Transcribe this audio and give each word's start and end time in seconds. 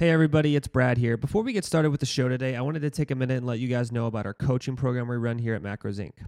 Hey, 0.00 0.10
everybody, 0.10 0.54
it's 0.54 0.68
Brad 0.68 0.96
here. 0.96 1.16
Before 1.16 1.42
we 1.42 1.52
get 1.52 1.64
started 1.64 1.90
with 1.90 1.98
the 1.98 2.06
show 2.06 2.28
today, 2.28 2.54
I 2.54 2.60
wanted 2.60 2.82
to 2.82 2.90
take 2.90 3.10
a 3.10 3.16
minute 3.16 3.38
and 3.38 3.46
let 3.46 3.58
you 3.58 3.66
guys 3.66 3.90
know 3.90 4.06
about 4.06 4.26
our 4.26 4.32
coaching 4.32 4.76
program 4.76 5.08
we 5.08 5.16
run 5.16 5.38
here 5.38 5.56
at 5.56 5.60
Macros 5.60 5.98
Inc. 5.98 6.24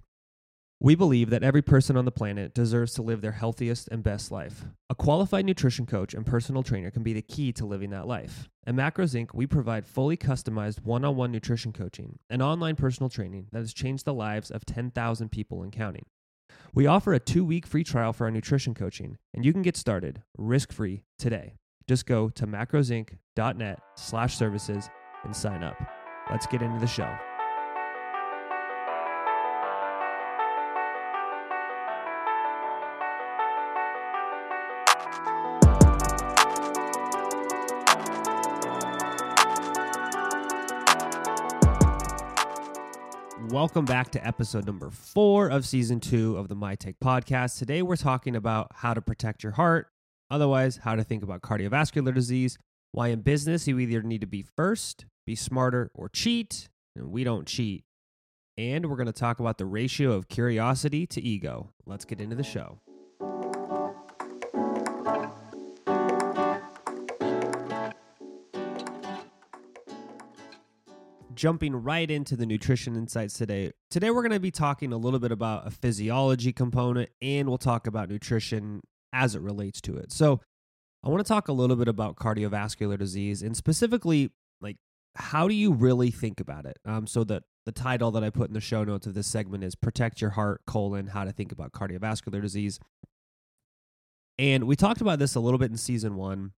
We 0.81 0.93
believe 0.93 1.29
that 1.29 1.41
every 1.41 1.61
person 1.61 1.95
on 1.95 2.03
the 2.03 2.11
planet 2.11 2.53
deserves 2.53 2.93
to 2.95 3.01
live 3.01 3.21
their 3.21 3.31
healthiest 3.31 3.87
and 3.87 4.03
best 4.03 4.29
life. 4.29 4.65
A 4.89 4.95
qualified 4.95 5.45
nutrition 5.45 5.85
coach 5.85 6.13
and 6.13 6.25
personal 6.25 6.63
trainer 6.63 6.91
can 6.91 7.01
be 7.01 7.13
the 7.13 7.21
key 7.21 7.53
to 7.53 7.65
living 7.65 7.91
that 7.91 8.07
life. 8.07 8.49
At 8.67 8.75
Macros 8.75 9.15
Inc., 9.15 9.29
we 9.33 9.47
provide 9.47 9.87
fully 9.87 10.17
customized 10.17 10.83
one 10.83 11.05
on 11.05 11.15
one 11.15 11.31
nutrition 11.31 11.71
coaching 11.71 12.19
and 12.29 12.41
online 12.41 12.75
personal 12.75 13.09
training 13.09 13.47
that 13.53 13.59
has 13.59 13.73
changed 13.73 14.03
the 14.03 14.13
lives 14.13 14.51
of 14.51 14.65
10,000 14.65 15.29
people 15.31 15.63
and 15.63 15.71
counting. 15.71 16.07
We 16.73 16.87
offer 16.87 17.13
a 17.13 17.21
two 17.21 17.45
week 17.45 17.65
free 17.65 17.85
trial 17.85 18.11
for 18.11 18.25
our 18.25 18.31
nutrition 18.31 18.73
coaching, 18.73 19.17
and 19.33 19.45
you 19.45 19.53
can 19.53 19.61
get 19.61 19.77
started 19.77 20.23
risk 20.37 20.73
free 20.73 21.03
today. 21.17 21.53
Just 21.91 22.05
go 22.05 22.29
to 22.29 22.47
macrosinc.net 22.47 23.79
slash 23.97 24.37
services 24.37 24.89
and 25.25 25.35
sign 25.35 25.61
up. 25.61 25.75
Let's 26.29 26.47
get 26.47 26.61
into 26.61 26.79
the 26.79 26.87
show. 26.87 27.13
Welcome 43.49 43.83
back 43.83 44.11
to 44.11 44.25
episode 44.25 44.65
number 44.65 44.89
four 44.91 45.49
of 45.49 45.65
season 45.65 45.99
two 45.99 46.37
of 46.37 46.47
the 46.47 46.55
My 46.55 46.75
Take 46.75 47.01
podcast. 47.01 47.59
Today 47.59 47.81
we're 47.81 47.97
talking 47.97 48.37
about 48.37 48.71
how 48.75 48.93
to 48.93 49.01
protect 49.01 49.43
your 49.43 49.51
heart, 49.51 49.87
otherwise, 50.31 50.77
how 50.77 50.95
to 50.95 51.03
think 51.03 51.21
about 51.21 51.41
cardiovascular 51.41 52.15
disease, 52.15 52.57
why 52.93 53.09
in 53.09 53.21
business 53.21 53.67
you 53.67 53.77
either 53.77 54.01
need 54.01 54.21
to 54.21 54.27
be 54.27 54.41
first, 54.55 55.05
be 55.27 55.35
smarter, 55.35 55.91
or 55.93 56.09
cheat. 56.09 56.69
And 56.95 57.11
we 57.11 57.23
don't 57.23 57.47
cheat. 57.47 57.83
And 58.57 58.87
we're 58.87 58.97
going 58.97 59.07
to 59.07 59.13
talk 59.13 59.39
about 59.39 59.57
the 59.57 59.65
ratio 59.65 60.13
of 60.13 60.27
curiosity 60.27 61.05
to 61.07 61.21
ego. 61.21 61.71
Let's 61.85 62.05
get 62.05 62.19
into 62.19 62.35
the 62.35 62.43
show. 62.43 62.79
jumping 71.33 71.75
right 71.75 72.11
into 72.11 72.35
the 72.35 72.45
nutrition 72.45 72.95
insights 72.95 73.33
today. 73.33 73.71
Today, 73.89 74.11
we're 74.11 74.21
going 74.21 74.31
to 74.31 74.39
be 74.39 74.51
talking 74.51 74.93
a 74.93 74.97
little 74.97 75.19
bit 75.19 75.31
about 75.31 75.65
a 75.65 75.71
physiology 75.71 76.53
component 76.53 77.09
and 77.19 77.49
we'll 77.49 77.57
talk 77.57 77.87
about 77.87 78.09
nutrition 78.09 78.81
as 79.13 79.35
it 79.35 79.41
relates 79.41 79.81
to 79.81 79.97
it. 79.97 80.11
So, 80.11 80.41
I 81.03 81.09
want 81.09 81.25
to 81.25 81.27
talk 81.27 81.47
a 81.47 81.53
little 81.53 81.75
bit 81.75 81.87
about 81.87 82.15
cardiovascular 82.15 82.97
disease 82.97 83.41
and 83.41 83.57
specifically, 83.57 84.29
like, 84.61 84.77
how 85.15 85.47
do 85.47 85.55
you 85.55 85.73
really 85.73 86.11
think 86.11 86.39
about 86.39 86.65
it? 86.65 86.77
Um, 86.85 87.07
so, 87.07 87.23
that 87.25 87.43
the 87.65 87.71
title 87.71 88.11
that 88.11 88.23
I 88.23 88.29
put 88.29 88.49
in 88.49 88.53
the 88.53 88.61
show 88.61 88.83
notes 88.83 89.07
of 89.07 89.13
this 89.13 89.27
segment 89.27 89.63
is 89.63 89.75
Protect 89.75 90.21
Your 90.21 90.31
Heart, 90.31 90.61
colon, 90.65 91.07
how 91.07 91.23
to 91.23 91.31
think 91.31 91.51
about 91.51 91.71
cardiovascular 91.71 92.41
disease. 92.41 92.79
And 94.39 94.65
we 94.65 94.75
talked 94.75 95.01
about 95.01 95.19
this 95.19 95.35
a 95.35 95.39
little 95.39 95.59
bit 95.59 95.69
in 95.69 95.77
season 95.77 96.15
one 96.15 96.53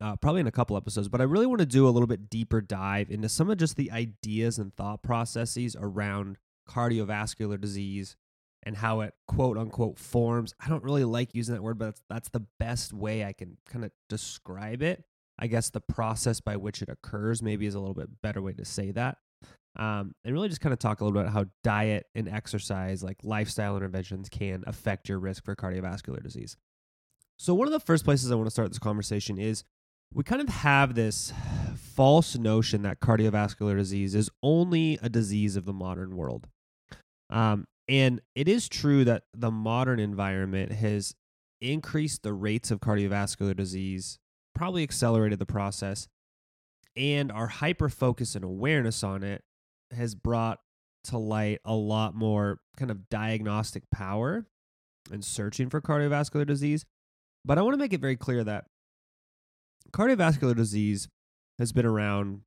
uh, 0.00 0.16
probably 0.16 0.40
in 0.40 0.46
a 0.46 0.52
couple 0.52 0.76
episodes, 0.76 1.08
but 1.08 1.20
I 1.20 1.24
really 1.24 1.46
want 1.46 1.60
to 1.60 1.66
do 1.66 1.86
a 1.86 1.90
little 1.90 2.06
bit 2.06 2.30
deeper 2.30 2.60
dive 2.60 3.10
into 3.10 3.28
some 3.28 3.50
of 3.50 3.58
just 3.58 3.76
the 3.76 3.90
ideas 3.90 4.58
and 4.58 4.74
thought 4.74 5.02
processes 5.02 5.76
around 5.78 6.38
cardiovascular 6.68 7.60
disease 7.60 8.16
and 8.64 8.76
how 8.76 9.00
it 9.00 9.14
quote 9.26 9.56
unquote 9.56 9.98
forms. 9.98 10.54
I 10.60 10.68
don't 10.68 10.84
really 10.84 11.04
like 11.04 11.34
using 11.34 11.54
that 11.54 11.62
word, 11.62 11.78
but 11.78 11.86
that's, 11.86 12.02
that's 12.08 12.28
the 12.30 12.46
best 12.58 12.92
way 12.92 13.24
I 13.24 13.32
can 13.32 13.56
kind 13.66 13.84
of 13.84 13.90
describe 14.08 14.82
it. 14.82 15.04
I 15.38 15.46
guess 15.46 15.70
the 15.70 15.80
process 15.80 16.40
by 16.40 16.56
which 16.56 16.82
it 16.82 16.88
occurs 16.88 17.42
maybe 17.42 17.66
is 17.66 17.74
a 17.74 17.80
little 17.80 17.94
bit 17.94 18.22
better 18.22 18.42
way 18.42 18.52
to 18.52 18.64
say 18.64 18.90
that. 18.92 19.18
Um, 19.76 20.14
and 20.24 20.34
really 20.34 20.48
just 20.48 20.60
kind 20.60 20.72
of 20.72 20.78
talk 20.78 21.00
a 21.00 21.04
little 21.04 21.18
bit 21.18 21.28
about 21.28 21.32
how 21.32 21.50
diet 21.62 22.06
and 22.14 22.28
exercise, 22.28 23.02
like 23.02 23.18
lifestyle 23.22 23.76
interventions, 23.76 24.28
can 24.28 24.64
affect 24.66 25.08
your 25.08 25.18
risk 25.18 25.44
for 25.44 25.54
cardiovascular 25.54 26.22
disease. 26.22 26.56
So, 27.38 27.54
one 27.54 27.68
of 27.68 27.72
the 27.72 27.80
first 27.80 28.04
places 28.04 28.30
I 28.30 28.34
want 28.34 28.48
to 28.48 28.50
start 28.50 28.68
this 28.68 28.78
conversation 28.78 29.38
is 29.38 29.64
we 30.12 30.24
kind 30.24 30.42
of 30.42 30.48
have 30.48 30.94
this 30.94 31.32
false 31.76 32.36
notion 32.36 32.82
that 32.82 33.00
cardiovascular 33.00 33.76
disease 33.76 34.14
is 34.14 34.28
only 34.42 34.98
a 35.02 35.08
disease 35.08 35.56
of 35.56 35.64
the 35.64 35.72
modern 35.72 36.16
world. 36.16 36.48
Um, 37.30 37.66
and 37.90 38.20
it 38.36 38.46
is 38.46 38.68
true 38.68 39.04
that 39.04 39.24
the 39.36 39.50
modern 39.50 39.98
environment 39.98 40.70
has 40.70 41.12
increased 41.60 42.22
the 42.22 42.32
rates 42.32 42.70
of 42.70 42.78
cardiovascular 42.78 43.54
disease, 43.54 44.20
probably 44.54 44.84
accelerated 44.84 45.40
the 45.40 45.46
process, 45.46 46.06
and 46.96 47.32
our 47.32 47.48
hyper 47.48 47.88
focus 47.88 48.36
and 48.36 48.44
awareness 48.44 49.02
on 49.02 49.24
it 49.24 49.42
has 49.90 50.14
brought 50.14 50.60
to 51.02 51.18
light 51.18 51.58
a 51.64 51.74
lot 51.74 52.14
more 52.14 52.60
kind 52.76 52.92
of 52.92 53.08
diagnostic 53.08 53.82
power 53.90 54.46
and 55.10 55.24
searching 55.24 55.68
for 55.68 55.80
cardiovascular 55.80 56.46
disease. 56.46 56.84
But 57.44 57.58
I 57.58 57.62
want 57.62 57.74
to 57.74 57.78
make 57.78 57.92
it 57.92 58.00
very 58.00 58.16
clear 58.16 58.44
that 58.44 58.66
cardiovascular 59.92 60.54
disease 60.54 61.08
has 61.58 61.72
been 61.72 61.86
around 61.86 62.42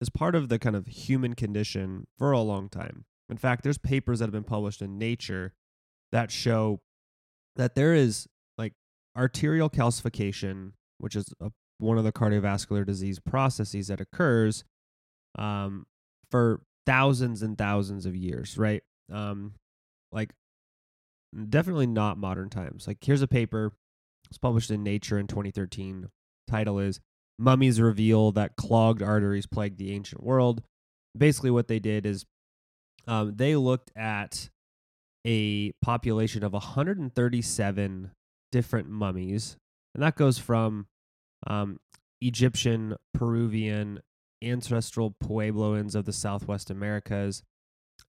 as 0.00 0.10
part 0.10 0.36
of 0.36 0.48
the 0.48 0.60
kind 0.60 0.76
of 0.76 0.86
human 0.86 1.34
condition 1.34 2.06
for 2.16 2.30
a 2.30 2.40
long 2.40 2.68
time. 2.68 3.04
In 3.30 3.36
fact, 3.36 3.62
there's 3.62 3.78
papers 3.78 4.18
that 4.18 4.26
have 4.26 4.32
been 4.32 4.44
published 4.44 4.82
in 4.82 4.98
Nature 4.98 5.54
that 6.12 6.30
show 6.30 6.80
that 7.56 7.74
there 7.74 7.94
is 7.94 8.26
like 8.58 8.72
arterial 9.16 9.70
calcification, 9.70 10.72
which 10.98 11.14
is 11.14 11.32
a, 11.40 11.50
one 11.78 11.96
of 11.96 12.04
the 12.04 12.12
cardiovascular 12.12 12.84
disease 12.84 13.20
processes 13.20 13.88
that 13.88 14.00
occurs 14.00 14.64
um, 15.38 15.86
for 16.30 16.62
thousands 16.86 17.42
and 17.42 17.56
thousands 17.56 18.04
of 18.04 18.16
years, 18.16 18.58
right? 18.58 18.82
Um, 19.12 19.54
like 20.10 20.32
definitely 21.48 21.86
not 21.86 22.18
modern 22.18 22.50
times. 22.50 22.86
Like 22.86 22.98
here's 23.02 23.22
a 23.22 23.28
paper. 23.28 23.72
It's 24.28 24.38
published 24.38 24.70
in 24.70 24.82
Nature 24.82 25.18
in 25.18 25.26
2013 25.26 26.08
title 26.48 26.78
is 26.78 27.00
Mummies 27.38 27.80
Reveal 27.80 28.32
That 28.32 28.56
Clogged 28.56 29.02
Arteries 29.02 29.46
Plagued 29.46 29.78
the 29.78 29.92
Ancient 29.92 30.22
World. 30.22 30.62
Basically, 31.16 31.50
what 31.50 31.68
they 31.68 31.78
did 31.78 32.06
is 32.06 32.24
um, 33.06 33.34
they 33.36 33.56
looked 33.56 33.90
at 33.96 34.50
a 35.26 35.72
population 35.82 36.42
of 36.44 36.52
137 36.52 38.10
different 38.52 38.88
mummies, 38.88 39.56
and 39.94 40.02
that 40.02 40.16
goes 40.16 40.38
from 40.38 40.86
um, 41.46 41.78
Egyptian, 42.20 42.96
Peruvian, 43.14 44.00
ancestral 44.42 45.14
Puebloans 45.22 45.94
of 45.94 46.04
the 46.04 46.12
Southwest 46.12 46.70
Americas, 46.70 47.42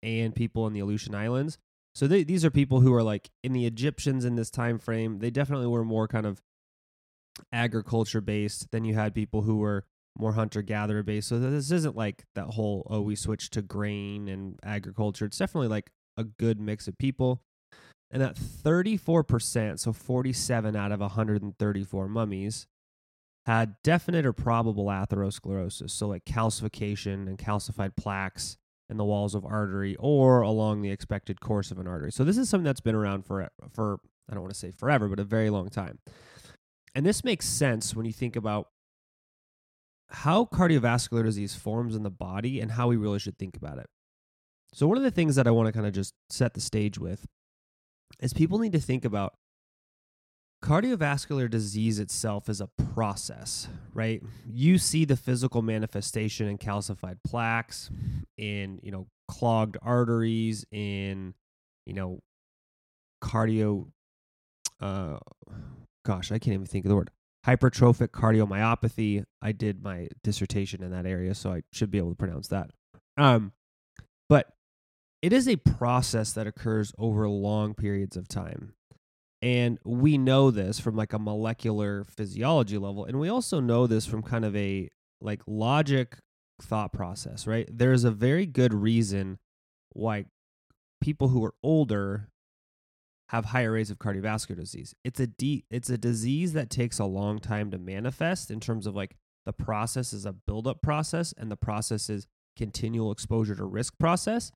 and 0.02 0.34
people 0.34 0.66
in 0.66 0.72
the 0.72 0.80
Aleutian 0.80 1.14
Islands. 1.14 1.58
So 1.94 2.06
they, 2.06 2.22
these 2.22 2.44
are 2.44 2.50
people 2.50 2.80
who 2.80 2.94
are 2.94 3.02
like 3.02 3.30
in 3.42 3.52
the 3.52 3.66
Egyptians 3.66 4.24
in 4.24 4.36
this 4.36 4.50
time 4.50 4.78
frame. 4.78 5.18
They 5.18 5.30
definitely 5.30 5.66
were 5.66 5.84
more 5.84 6.06
kind 6.06 6.26
of 6.26 6.40
agriculture 7.52 8.20
based. 8.20 8.70
Then 8.70 8.84
you 8.84 8.94
had 8.94 9.14
people 9.14 9.42
who 9.42 9.56
were 9.56 9.84
more 10.19 10.32
hunter 10.32 10.62
gatherer 10.62 11.03
based. 11.03 11.28
So 11.28 11.38
this 11.38 11.71
isn't 11.71 11.97
like 11.97 12.25
that 12.34 12.47
whole 12.47 12.87
oh 12.91 13.00
we 13.00 13.16
switched 13.16 13.53
to 13.54 13.62
grain 13.62 14.28
and 14.28 14.59
agriculture. 14.62 15.25
It's 15.25 15.38
definitely 15.38 15.69
like 15.69 15.91
a 16.16 16.25
good 16.25 16.60
mix 16.60 16.88
of 16.88 16.98
people. 16.98 17.43
And 18.12 18.22
at 18.22 18.34
34%, 18.34 19.78
so 19.78 19.93
47 19.93 20.75
out 20.75 20.91
of 20.91 21.00
134 21.00 22.09
mummies 22.09 22.66
had 23.47 23.76
definite 23.84 24.26
or 24.26 24.32
probable 24.32 24.87
atherosclerosis, 24.87 25.91
so 25.91 26.09
like 26.09 26.25
calcification 26.25 27.27
and 27.28 27.38
calcified 27.38 27.97
plaques 27.97 28.56
in 28.88 28.97
the 28.97 29.04
walls 29.04 29.34
of 29.34 29.44
artery 29.44 29.97
or 29.98 30.41
along 30.41 30.82
the 30.82 30.91
expected 30.91 31.41
course 31.41 31.71
of 31.71 31.78
an 31.78 31.87
artery. 31.87 32.10
So 32.10 32.25
this 32.25 32.37
is 32.37 32.48
something 32.48 32.65
that's 32.65 32.81
been 32.81 32.97
around 32.97 33.25
for 33.25 33.48
for 33.72 34.00
I 34.28 34.34
don't 34.34 34.42
want 34.42 34.53
to 34.53 34.59
say 34.59 34.72
forever, 34.72 35.09
but 35.09 35.21
a 35.21 35.25
very 35.25 35.48
long 35.48 35.69
time. 35.69 36.00
And 36.94 37.06
this 37.06 37.25
makes 37.25 37.47
sense 37.47 37.94
when 37.94 38.04
you 38.04 38.12
think 38.12 38.34
about 38.34 38.69
how 40.10 40.44
cardiovascular 40.44 41.24
disease 41.24 41.54
forms 41.54 41.95
in 41.95 42.03
the 42.03 42.10
body 42.10 42.60
and 42.60 42.72
how 42.72 42.89
we 42.89 42.97
really 42.97 43.18
should 43.18 43.39
think 43.39 43.57
about 43.57 43.78
it. 43.78 43.86
So, 44.72 44.86
one 44.86 44.97
of 44.97 45.03
the 45.03 45.10
things 45.10 45.36
that 45.36 45.47
I 45.47 45.51
want 45.51 45.66
to 45.66 45.72
kind 45.72 45.86
of 45.86 45.92
just 45.92 46.15
set 46.28 46.54
the 46.54 46.60
stage 46.60 46.98
with 46.98 47.27
is 48.21 48.33
people 48.33 48.59
need 48.59 48.72
to 48.72 48.80
think 48.80 49.04
about 49.04 49.34
cardiovascular 50.62 51.51
disease 51.51 51.98
itself 51.98 52.48
as 52.48 52.60
a 52.60 52.68
process, 52.95 53.68
right? 53.95 54.22
You 54.47 54.78
see 54.78 55.04
the 55.04 55.16
physical 55.16 55.62
manifestation 55.62 56.47
in 56.48 56.59
calcified 56.59 57.16
plaques, 57.27 57.91
in, 58.36 58.78
you 58.83 58.92
know, 58.92 59.06
clogged 59.28 59.78
arteries, 59.83 60.65
in, 60.71 61.34
you 61.86 61.95
know, 61.95 62.21
cardio 63.22 63.86
uh 64.80 65.18
gosh, 66.04 66.33
I 66.33 66.39
can't 66.39 66.54
even 66.54 66.66
think 66.66 66.84
of 66.84 66.89
the 66.89 66.97
word 66.97 67.10
hypertrophic 67.47 68.09
cardiomyopathy. 68.09 69.25
I 69.41 69.53
did 69.53 69.83
my 69.83 70.09
dissertation 70.22 70.83
in 70.83 70.91
that 70.91 71.07
area, 71.07 71.34
so 71.34 71.53
I 71.53 71.63
should 71.72 71.91
be 71.91 71.98
able 71.98 72.10
to 72.10 72.16
pronounce 72.16 72.48
that. 72.48 72.71
Um, 73.16 73.53
but 74.28 74.48
it 75.22 75.33
is 75.33 75.48
a 75.48 75.57
process 75.57 76.33
that 76.33 76.47
occurs 76.47 76.92
over 76.98 77.28
long 77.28 77.75
periods 77.75 78.16
of 78.16 78.28
time. 78.28 78.75
And 79.42 79.78
we 79.84 80.19
know 80.19 80.51
this 80.51 80.81
from 80.81 80.97
like 80.97 81.13
a 81.13 81.19
molecular 81.19 82.04
physiology 82.04 82.77
level. 82.77 83.07
And 83.07 83.19
we 83.19 83.28
also 83.28 83.59
know 83.60 83.87
this 83.87 84.07
from 84.07 84.22
kind 84.22 84.45
of 84.45 84.54
a 84.54 84.91
like 85.21 85.41
logic 85.47 86.19
thought 86.60 86.92
process, 86.92 87.47
right? 87.47 87.69
There's 87.71 88.04
a 88.04 88.10
very 88.10 88.47
good 88.47 88.75
reason 88.75 89.39
why 89.92 90.27
people 91.01 91.28
who 91.28 91.45
are 91.45 91.54
older 91.63 92.28
have 93.30 93.47
higher 93.47 93.72
rates 93.72 93.91
of 93.91 93.98
cardiovascular 93.98 94.56
disease. 94.56 94.92
It's 95.04 95.21
a 95.21 95.28
de- 95.28 95.65
it's 95.71 95.88
a 95.88 95.97
disease 95.97 96.53
that 96.54 96.68
takes 96.68 96.98
a 96.98 97.04
long 97.04 97.38
time 97.38 97.71
to 97.71 97.78
manifest 97.78 98.50
in 98.50 98.59
terms 98.59 98.88
of 98.88 98.97
like 98.97 99.15
the 99.47 99.53
process 99.53 100.12
is 100.12 100.27
a 100.27 100.32
buildup 100.32 100.82
process 100.82 101.32
and 101.38 101.48
the 101.48 101.56
process 101.56 102.10
is 102.10 102.27
continual 102.56 103.12
exposure 103.12 103.54
to 103.54 103.65
risk 103.65 103.94
process. 104.00 104.50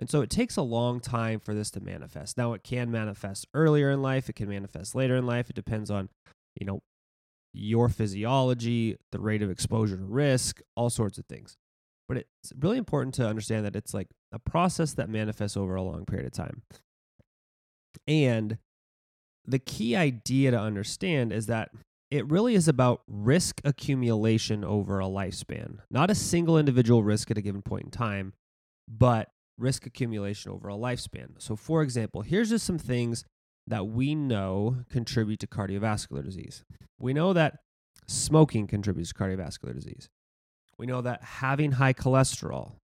And 0.00 0.10
so 0.10 0.20
it 0.20 0.30
takes 0.30 0.56
a 0.56 0.62
long 0.62 0.98
time 0.98 1.38
for 1.38 1.54
this 1.54 1.70
to 1.72 1.80
manifest. 1.80 2.36
Now 2.36 2.54
it 2.54 2.64
can 2.64 2.90
manifest 2.90 3.46
earlier 3.54 3.90
in 3.90 4.02
life, 4.02 4.28
it 4.28 4.34
can 4.34 4.48
manifest 4.48 4.96
later 4.96 5.16
in 5.16 5.24
life. 5.24 5.48
It 5.48 5.56
depends 5.56 5.88
on, 5.88 6.08
you 6.58 6.66
know, 6.66 6.80
your 7.52 7.88
physiology, 7.88 8.96
the 9.12 9.20
rate 9.20 9.42
of 9.42 9.50
exposure 9.50 9.96
to 9.96 10.04
risk, 10.04 10.60
all 10.76 10.90
sorts 10.90 11.18
of 11.18 11.26
things. 11.26 11.56
But 12.08 12.18
it's 12.18 12.52
really 12.58 12.78
important 12.78 13.14
to 13.16 13.28
understand 13.28 13.64
that 13.64 13.76
it's 13.76 13.94
like 13.94 14.08
a 14.32 14.40
process 14.40 14.94
that 14.94 15.08
manifests 15.08 15.56
over 15.56 15.76
a 15.76 15.82
long 15.82 16.04
period 16.04 16.26
of 16.26 16.32
time. 16.32 16.62
And 18.06 18.58
the 19.44 19.58
key 19.58 19.96
idea 19.96 20.50
to 20.50 20.58
understand 20.58 21.32
is 21.32 21.46
that 21.46 21.70
it 22.10 22.30
really 22.30 22.54
is 22.54 22.68
about 22.68 23.02
risk 23.06 23.60
accumulation 23.64 24.64
over 24.64 25.00
a 25.00 25.04
lifespan, 25.04 25.78
not 25.90 26.10
a 26.10 26.14
single 26.14 26.58
individual 26.58 27.02
risk 27.02 27.30
at 27.30 27.38
a 27.38 27.42
given 27.42 27.62
point 27.62 27.84
in 27.84 27.90
time, 27.90 28.32
but 28.88 29.28
risk 29.58 29.86
accumulation 29.86 30.50
over 30.50 30.68
a 30.68 30.74
lifespan. 30.74 31.30
So, 31.38 31.56
for 31.56 31.82
example, 31.82 32.22
here's 32.22 32.50
just 32.50 32.64
some 32.64 32.78
things 32.78 33.24
that 33.66 33.86
we 33.86 34.14
know 34.14 34.76
contribute 34.90 35.40
to 35.40 35.46
cardiovascular 35.46 36.24
disease. 36.24 36.64
We 36.98 37.12
know 37.12 37.34
that 37.34 37.58
smoking 38.06 38.66
contributes 38.66 39.12
to 39.12 39.14
cardiovascular 39.14 39.74
disease. 39.74 40.08
We 40.78 40.86
know 40.86 41.02
that 41.02 41.22
having 41.22 41.72
high 41.72 41.92
cholesterol 41.92 42.76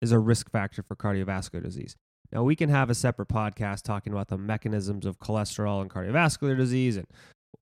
is 0.00 0.12
a 0.12 0.18
risk 0.18 0.50
factor 0.50 0.82
for 0.82 0.94
cardiovascular 0.94 1.62
disease. 1.62 1.96
Now, 2.32 2.44
we 2.44 2.54
can 2.54 2.68
have 2.68 2.90
a 2.90 2.94
separate 2.94 3.28
podcast 3.28 3.82
talking 3.82 4.12
about 4.12 4.28
the 4.28 4.38
mechanisms 4.38 5.04
of 5.04 5.18
cholesterol 5.18 5.82
and 5.82 5.90
cardiovascular 5.90 6.56
disease 6.56 6.96
and 6.96 7.06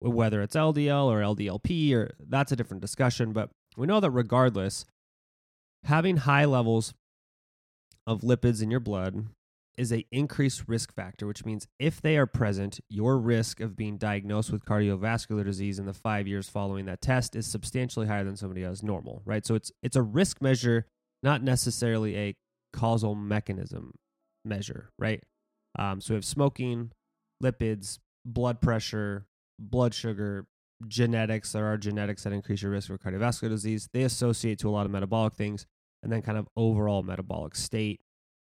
whether 0.01 0.43
it's 0.43 0.55
LDL 0.55 1.07
or 1.07 1.21
LDLP, 1.21 1.95
or 1.95 2.11
that's 2.29 2.53
a 2.53 2.57
different 2.57 2.83
discussion. 2.83 3.33
But 3.33 3.51
we 3.77 3.87
know 3.87 4.01
that 4.01 4.11
regardless, 4.11 4.85
having 5.85 6.19
high 6.19 6.45
levels 6.45 6.93
of 8.07 8.21
lipids 8.21 8.63
in 8.63 8.71
your 8.71 8.81
blood 8.81 9.27
is 9.79 9.93
a 9.93 10.05
increased 10.11 10.65
risk 10.67 10.93
factor, 10.93 11.27
which 11.27 11.45
means 11.45 11.67
if 11.79 12.03
they 12.03 12.17
are 12.17 12.27
present, 12.27 12.81
your 12.91 13.17
risk 13.17 13.61
of 13.61 13.77
being 13.77 13.97
diagnosed 13.97 14.51
with 14.51 14.65
cardiovascular 14.65 15.45
disease 15.45 15.79
in 15.79 15.87
the 15.87 15.95
five 15.95 16.27
years 16.27 16.49
following 16.49 16.85
that 16.87 17.01
test 17.01 17.37
is 17.37 17.47
substantially 17.47 18.07
higher 18.07 18.25
than 18.25 18.37
somebody 18.37 18.65
else 18.65 18.83
normal, 18.83 19.23
right? 19.25 19.47
So 19.47 19.55
it's 19.55 19.71
it's 19.83 19.97
a 19.97 20.03
risk 20.03 20.43
measure, 20.43 20.87
not 21.23 21.43
necessarily 21.43 22.17
a 22.17 22.35
causal 22.73 23.15
mechanism 23.15 23.93
measure, 24.49 24.91
right? 24.99 25.23
Um, 25.79 26.01
so 26.01 26.15
we 26.15 26.17
have 26.17 26.25
smoking, 26.25 26.93
lipids, 27.43 27.99
blood 28.25 28.61
pressure, 28.61 29.27
blood 29.59 29.95
sugar, 29.95 30.47
genetics. 30.87 31.53
There 31.53 31.67
are 31.67 31.77
genetics 31.77 32.25
that 32.25 32.33
increase 32.33 32.63
your 32.63 32.73
risk 32.73 32.89
for 32.89 32.99
cardiovascular 32.99 33.51
disease. 33.51 33.89
They 33.93 34.03
associate 34.03 34.59
to 34.61 34.69
a 34.69 34.71
lot 34.71 34.87
of 34.87 34.93
metabolic 34.93 35.35
things, 35.35 35.67
and 36.03 36.13
then 36.13 36.23
kind 36.23 36.39
of 36.39 36.49
overall 36.57 37.03
metabolic 37.03 37.55
state. 37.55 38.01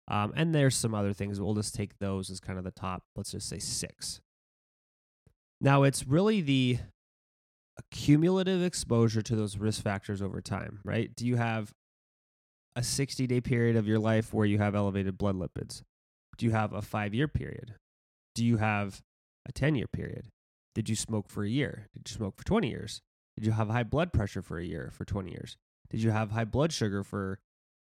Um, 0.08 0.34
and 0.36 0.54
there's 0.54 0.76
some 0.76 0.94
other 0.94 1.14
things. 1.14 1.42
We'll 1.42 1.56
just 1.56 1.74
take 1.74 1.98
those 2.00 2.30
as 2.30 2.40
kind 2.40 2.60
of 2.60 2.66
the 2.66 2.72
top, 2.72 3.04
let's 3.16 3.32
just 3.32 3.50
say 3.50 3.60
six. 3.60 4.22
Now, 5.62 5.84
it's 5.84 6.06
really 6.06 6.42
the 6.42 6.80
cumulative 7.92 8.62
exposure 8.62 9.22
to 9.22 9.36
those 9.36 9.58
risk 9.58 9.82
factors 9.82 10.22
over 10.22 10.42
time, 10.42 10.80
right? 10.84 11.14
Do 11.16 11.26
you 11.26 11.38
have 11.38 11.74
a 12.76 12.84
60 12.84 13.26
day 13.28 13.42
period 13.42 13.76
of 13.76 13.88
your 13.88 14.00
life 14.00 14.34
where 14.34 14.46
you 14.46 14.58
have 14.60 14.76
elevated 14.76 15.18
blood 15.18 15.36
lipids? 15.36 15.82
Do 16.38 16.46
you 16.46 16.52
have 16.52 16.74
a 16.74 16.82
five 16.82 17.14
year 17.14 17.28
period? 17.28 17.76
Do 18.34 18.44
you 18.44 18.58
have 18.58 19.02
a 19.48 19.52
10 19.52 19.76
year 19.76 19.88
period? 19.88 20.28
Did 20.74 20.90
you 20.90 20.96
smoke 20.96 21.30
for 21.30 21.44
a 21.44 21.50
year? 21.50 21.88
Did 21.94 22.10
you 22.10 22.16
smoke 22.16 22.36
for 22.38 22.44
20 22.44 22.70
years? 22.70 23.02
Did 23.38 23.46
you 23.46 23.54
have 23.54 23.70
high 23.70 23.84
blood 23.84 24.14
pressure 24.14 24.42
for 24.42 24.60
a 24.60 24.66
year, 24.66 24.92
for 24.94 25.06
20 25.06 25.32
years? 25.32 25.56
Did 25.90 26.02
you 26.02 26.12
have 26.12 26.32
high 26.32 26.46
blood 26.46 26.74
sugar 26.74 27.04
for 27.04 27.40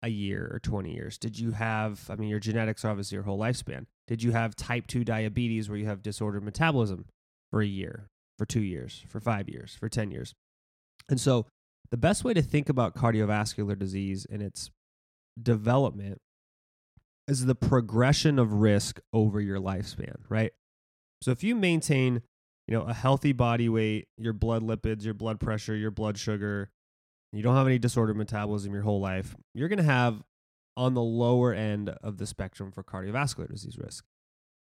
a 0.02 0.10
year 0.10 0.50
or 0.52 0.60
20 0.60 0.94
years? 0.94 1.18
Did 1.18 1.40
you 1.40 1.52
have, 1.52 2.10
I 2.10 2.16
mean, 2.16 2.30
your 2.30 2.40
genetics 2.40 2.84
are 2.84 2.90
obviously 2.90 3.16
your 3.16 3.24
whole 3.24 3.40
lifespan. 3.40 3.86
Did 4.08 4.22
you 4.22 4.32
have 4.32 4.56
type 4.56 4.88
2 4.88 5.04
diabetes 5.04 5.70
where 5.70 5.78
you 5.78 5.86
have 5.86 6.02
disordered 6.02 6.44
metabolism 6.44 7.06
for 7.52 7.62
a 7.62 7.66
year, 7.68 8.08
for 8.38 8.46
two 8.46 8.62
years, 8.62 9.04
for 9.08 9.20
five 9.20 9.48
years, 9.48 9.76
for 9.80 9.88
10 9.88 10.12
years? 10.12 10.34
And 11.10 11.20
so 11.20 11.46
the 11.92 11.98
best 11.98 12.24
way 12.24 12.34
to 12.34 12.42
think 12.42 12.70
about 12.70 12.96
cardiovascular 12.96 13.78
disease 13.78 14.26
and 14.30 14.42
its 14.42 14.72
development 15.42 16.20
is 17.28 17.46
the 17.46 17.56
progression 17.56 18.40
of 18.40 18.54
risk 18.54 19.00
over 19.14 19.40
your 19.40 19.60
lifespan, 19.60 20.16
right? 20.30 20.52
So 21.22 21.32
if 21.32 21.44
you 21.44 21.56
maintain, 21.56 22.22
you 22.68 22.78
know, 22.78 22.84
a 22.84 22.94
healthy 22.94 23.32
body 23.32 23.70
weight, 23.70 24.08
your 24.18 24.34
blood 24.34 24.62
lipids, 24.62 25.06
your 25.06 25.14
blood 25.14 25.40
pressure, 25.40 25.76
your 25.76 25.92
blood 25.92 26.18
sugar, 26.18 26.70
you 27.32 27.42
don't 27.42 27.56
have 27.56 27.68
any 27.68 27.80
disordered 27.80 28.18
metabolism 28.18 28.74
your 28.74 28.84
whole 28.84 29.00
life, 29.00 29.36
you're 29.54 29.70
going 29.70 29.78
to 29.78 29.84
have 29.84 30.22
on 30.76 30.94
the 30.94 31.02
lower 31.02 31.54
end 31.54 31.90
of 32.04 32.18
the 32.18 32.26
spectrum 32.26 32.72
for 32.72 32.84
cardiovascular 32.84 33.50
disease 33.50 33.78
risk. 33.78 34.06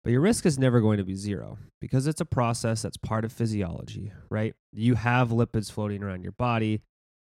But 0.03 0.11
your 0.11 0.21
risk 0.21 0.45
is 0.45 0.59
never 0.59 0.81
going 0.81 0.99
to 0.99 1.03
be 1.03 1.15
zero 1.15 1.57
because 1.81 2.05
it's 2.05 2.21
a 2.21 2.25
process 2.25 2.83
that's 2.83 2.97
part 2.97 3.25
of 3.25 3.33
physiology, 3.33 4.13
right? 4.29 4.53
You 4.71 4.95
have 4.95 5.29
lipids 5.29 5.71
floating 5.71 6.03
around 6.03 6.21
your 6.21 6.31
body, 6.31 6.83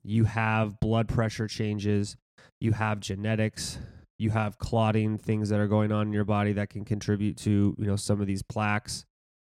you 0.03 0.25
have 0.25 0.79
blood 0.79 1.07
pressure 1.07 1.47
changes, 1.47 2.15
you 2.61 2.73
have 2.73 2.99
genetics, 2.99 3.79
you 4.19 4.29
have 4.29 4.57
clotting 4.57 5.17
things 5.17 5.49
that 5.49 5.59
are 5.59 5.67
going 5.67 5.91
on 5.91 6.07
in 6.07 6.13
your 6.13 6.25
body 6.25 6.53
that 6.53 6.69
can 6.69 6.85
contribute 6.85 7.37
to 7.37 7.75
you 7.77 7.85
know 7.85 7.95
some 7.95 8.21
of 8.21 8.27
these 8.27 8.43
plaques. 8.43 9.05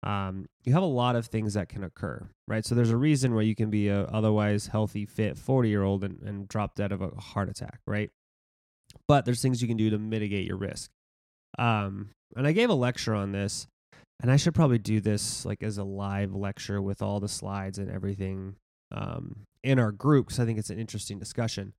Um, 0.04 0.46
you 0.64 0.74
have 0.74 0.84
a 0.84 0.88
lot 0.88 1.16
of 1.16 1.26
things 1.26 1.56
that 1.56 1.70
can 1.70 1.84
occur 1.84 2.28
right? 2.48 2.64
So 2.64 2.76
there's 2.76 2.92
a 2.92 2.98
reason 2.98 3.34
why 3.34 3.42
you 3.42 3.56
can 3.56 3.72
be 3.72 3.88
a 3.88 4.04
otherwise 4.04 4.68
healthy 4.68 5.06
fit 5.08 5.36
40 5.36 5.70
year 5.70 5.82
old 5.82 6.04
and, 6.04 6.22
and 6.22 6.48
drop 6.48 6.76
dead 6.76 6.92
of 6.92 7.02
a 7.02 7.10
heart 7.10 7.50
attack 7.50 7.80
right? 7.88 8.12
But 9.08 9.26
there's 9.26 9.42
things 9.42 9.62
you 9.64 9.68
can 9.68 9.78
do 9.78 9.90
to 9.90 9.98
mitigate 9.98 10.46
your 10.46 10.58
risk. 10.58 10.92
Um, 11.58 12.12
and 12.36 12.48
i 12.48 12.52
gave 12.52 12.70
a 12.70 12.76
lecture 12.76 13.14
on 13.14 13.32
this 13.32 13.68
and 14.22 14.32
i 14.32 14.36
should 14.38 14.56
probably 14.56 14.78
do 14.78 15.00
this 15.00 15.46
like 15.46 15.64
as 15.64 15.78
a 15.78 15.84
live 15.84 16.34
lecture 16.34 16.82
with 16.82 17.02
all 17.02 17.20
the 17.20 17.28
slides 17.28 17.78
and 17.78 17.90
everything 17.90 18.56
um, 18.92 19.46
in 19.64 19.80
our 19.80 19.92
group 19.92 20.28
because 20.28 20.40
i 20.40 20.46
think 20.46 20.60
it's 20.60 20.70
an 20.70 20.80
interesting 20.80 21.20
discussion 21.20 21.74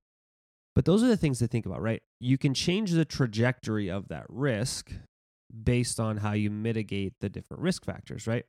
but 0.77 0.85
those 0.85 1.01
are 1.01 1.07
the 1.07 1.17
things 1.17 1.39
to 1.39 1.47
think 1.47 1.65
about, 1.65 1.81
right? 1.81 2.03
You 2.19 2.37
can 2.37 2.53
change 2.53 2.91
the 2.91 3.03
trajectory 3.03 3.89
of 3.89 4.09
that 4.09 4.27
risk 4.29 4.91
based 5.63 5.99
on 5.99 6.17
how 6.17 6.33
you 6.33 6.51
mitigate 6.51 7.13
the 7.19 7.29
different 7.29 7.63
risk 7.63 7.83
factors, 7.83 8.27
right? 8.27 8.45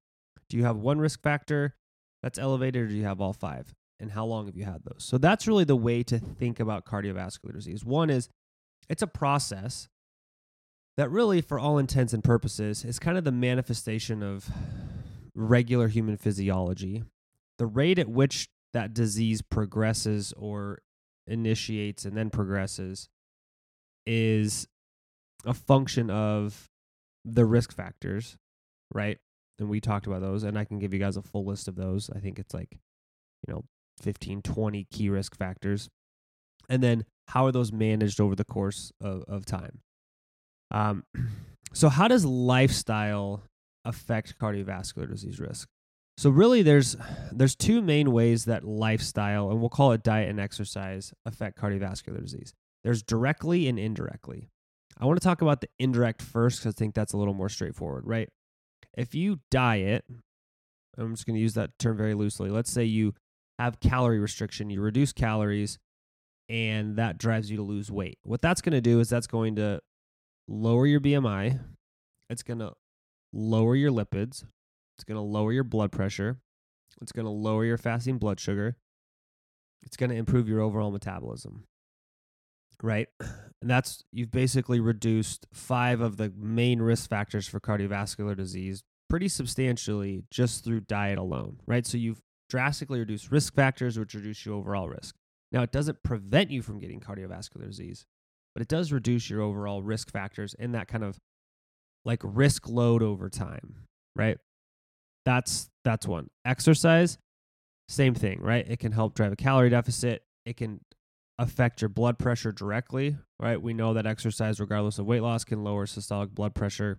Do 0.51 0.59
you 0.59 0.65
have 0.65 0.77
one 0.77 0.99
risk 0.99 1.23
factor 1.23 1.75
that's 2.23 2.39
elevated 2.39 2.83
or 2.83 2.87
do 2.89 2.95
you 2.97 3.05
have 3.05 3.23
all 3.23 3.33
five? 3.33 3.73
And 3.99 4.11
how 4.11 4.27
long 4.27 4.45
have 4.45 4.59
you 4.59 4.67
had 4.67 4.85
those? 4.85 5.05
So 5.05 5.17
that's 5.17 5.49
really 5.49 5.65
the 5.65 5.75
way 5.75 6.03
to 6.03 6.19
think 6.19 6.61
about 6.61 6.85
cardiovascular 6.85 7.55
disease. 7.55 7.83
One 7.83 8.11
is 8.11 8.29
it's 8.91 9.01
a 9.01 9.07
process 9.07 9.89
that 10.99 11.11
really, 11.11 11.41
for 11.41 11.59
all 11.59 11.79
intents 11.79 12.13
and 12.13 12.23
purposes, 12.23 12.85
is 12.85 12.99
kind 12.99 13.17
of 13.17 13.25
the 13.25 13.33
manifestation 13.33 14.23
of 14.23 14.51
regular 15.35 15.89
human 15.89 16.19
physiology. 16.19 17.05
The 17.57 17.65
rate 17.65 17.99
at 17.99 18.11
which 18.11 18.49
that 18.75 18.93
disease 18.93 19.41
progresses 19.41 20.35
or 20.37 20.81
initiates 21.29 22.05
and 22.05 22.17
then 22.17 22.31
progresses 22.31 23.09
is 24.07 24.67
a 25.45 25.55
function 25.55 26.11
of 26.11 26.69
the 27.25 27.45
risk 27.45 27.75
factors, 27.75 28.37
right? 28.93 29.19
And 29.59 29.69
we 29.69 29.81
talked 29.81 30.07
about 30.07 30.21
those, 30.21 30.45
and 30.45 30.59
I 30.59 30.65
can 30.65 30.79
give 30.79 30.93
you 30.93 31.01
guys 31.01 31.17
a 31.17 31.23
full 31.23 31.45
list 31.45 31.69
of 31.69 31.77
those. 31.77 32.11
I 32.15 32.21
think 32.21 32.39
it's 32.39 32.55
like, 32.55 32.79
you 33.47 33.55
know, 33.55 33.65
15, 34.01 34.43
20 34.43 34.87
key 34.91 35.09
risk 35.09 35.37
factors. 35.37 35.89
And 36.69 36.83
then 36.83 37.05
how 37.29 37.47
are 37.47 37.53
those 37.53 37.73
managed 37.73 38.21
over 38.21 38.35
the 38.35 38.45
course 38.45 38.93
of, 39.01 39.25
of 39.29 39.45
time? 39.45 39.81
Um, 40.71 41.05
so, 41.73 41.89
how 41.89 42.09
does 42.09 42.25
lifestyle 42.25 43.43
affect 43.85 44.39
cardiovascular 44.39 45.09
disease 45.09 45.41
risk? 45.41 45.69
So 46.19 46.31
really 46.31 46.63
there's 46.63 46.97
there's 47.31 47.55
two 47.55 47.81
main 47.81 48.11
ways 48.11 48.47
that 48.47 48.65
lifestyle 48.65 49.53
and 49.53 49.61
we'll 49.61 49.69
call 49.69 49.93
it 49.93 50.03
diet 50.03 50.29
and 50.29 50.41
exercise 50.41 51.15
affect 51.25 51.57
cardiovascular 51.57 52.21
disease. 52.21 52.55
There's 52.83 53.05
directly 53.05 53.69
and 53.69 53.79
indirectly. 53.79 54.49
I 54.99 55.07
want 55.07 55.21
to 55.21 55.25
talk 55.25 55.43
about 55.43 55.61
the 55.61 55.69
indirect 55.79 56.21
first 56.21 56.61
cuz 56.61 56.75
I 56.75 56.77
think 56.77 56.97
that's 56.97 57.13
a 57.13 57.17
little 57.17 57.35
more 57.35 57.49
straightforward, 57.49 58.05
right? 58.05 58.29
If 58.97 59.15
you 59.15 59.39
diet, 59.53 60.07
I'm 60.97 61.15
just 61.15 61.25
going 61.25 61.37
to 61.37 61.41
use 61.41 61.55
that 61.55 61.79
term 61.79 61.97
very 61.97 62.15
loosely. 62.15 62.51
Let's 62.51 62.73
say 62.73 62.83
you 62.83 63.15
have 63.61 63.79
calorie 63.79 64.19
restriction, 64.19 64.71
you 64.71 64.81
reduce 64.81 65.13
calories 65.13 65.79
and 66.49 66.97
that 66.97 67.19
drives 67.19 67.49
you 67.49 67.59
to 67.59 67.63
lose 67.63 67.93
weight. 67.93 68.19
What 68.25 68.43
that's 68.43 68.61
going 68.61 68.73
to 68.73 68.81
do 68.81 68.99
is 68.99 69.09
that's 69.09 69.29
going 69.29 69.55
to 69.55 69.83
lower 70.49 70.85
your 70.85 70.99
BMI. 70.99 71.61
It's 72.29 72.43
going 72.43 72.59
to 72.59 72.73
lower 73.33 73.77
your 73.77 73.93
lipids, 73.93 74.43
It's 74.99 75.05
going 75.05 75.17
to 75.17 75.23
lower 75.23 75.53
your 75.53 75.65
blood 75.65 75.93
pressure. 75.93 76.39
It's 77.01 77.13
going 77.13 77.25
to 77.25 77.31
lower 77.31 77.65
your 77.65 77.79
fasting 77.79 78.19
blood 78.19 78.41
sugar. 78.41 78.77
It's 79.85 79.97
going 79.97 80.11
to 80.11 80.17
improve 80.17 80.49
your 80.49 80.61
overall 80.61 80.91
metabolism. 80.91 81.65
Right? 82.83 83.09
And 83.61 83.69
that's 83.69 84.05
you've 84.13 84.31
basically 84.31 84.79
reduced 84.79 85.49
five 85.53 86.01
of 86.01 86.17
the 86.17 86.33
main 86.37 86.81
risk 86.81 87.11
factors 87.11 87.49
for 87.49 87.59
cardiovascular 87.59 88.37
disease 88.37 88.85
pretty 89.11 89.27
substantially 89.27 90.23
just 90.31 90.65
through 90.65 90.83
diet 90.83 91.19
alone, 91.19 91.59
right? 91.67 91.85
So 91.85 91.99
you've 91.99 92.21
drastically 92.49 93.01
reduced 93.01 93.33
risk 93.33 93.53
factors, 93.55 93.99
which 93.99 94.15
reduce 94.15 94.47
your 94.47 94.55
overall 94.55 94.89
risk. 94.89 95.17
Now, 95.51 95.63
it 95.63 95.73
doesn't 95.73 96.05
prevent 96.05 96.53
you 96.53 96.63
from 96.63 96.79
getting 96.79 97.01
cardiovascular 97.01 97.67
disease, 97.67 98.07
but 98.55 98.63
it 98.63 98.69
does 98.69 98.93
reduce 98.93 99.29
your 99.29 99.43
overall 99.43 99.83
risk 99.83 100.13
factors 100.13 100.55
in 100.55 100.71
that 100.73 100.87
kind 100.87 101.03
of 101.03 101.19
like 102.05 102.21
risk 102.23 102.69
load 102.69 103.03
over 103.03 103.29
time, 103.29 103.75
right? 104.15 104.39
That's 105.29 105.69
that's 105.85 106.07
one. 106.07 106.29
Exercise, 106.47 107.19
same 107.87 108.15
thing, 108.15 108.41
right? 108.41 108.67
It 108.67 108.79
can 108.79 108.93
help 108.93 109.13
drive 109.13 109.31
a 109.31 109.37
calorie 109.37 109.69
deficit. 109.69 110.23
It 110.47 110.57
can 110.57 110.81
affect 111.39 111.83
your 111.83 111.91
blood 111.91 112.19
pressure 112.19 112.51
directly, 112.51 113.15
right? 113.39 113.61
We 113.61 113.75
know 113.75 113.93
that 113.93 114.07
exercise, 114.07 114.59
regardless 114.59 114.99
of 114.99 115.05
weight 115.05 115.21
loss, 115.21 115.45
can 115.45 115.63
lower 115.63 115.85
systolic 115.85 116.31
blood 116.31 116.55
pressure, 116.55 116.97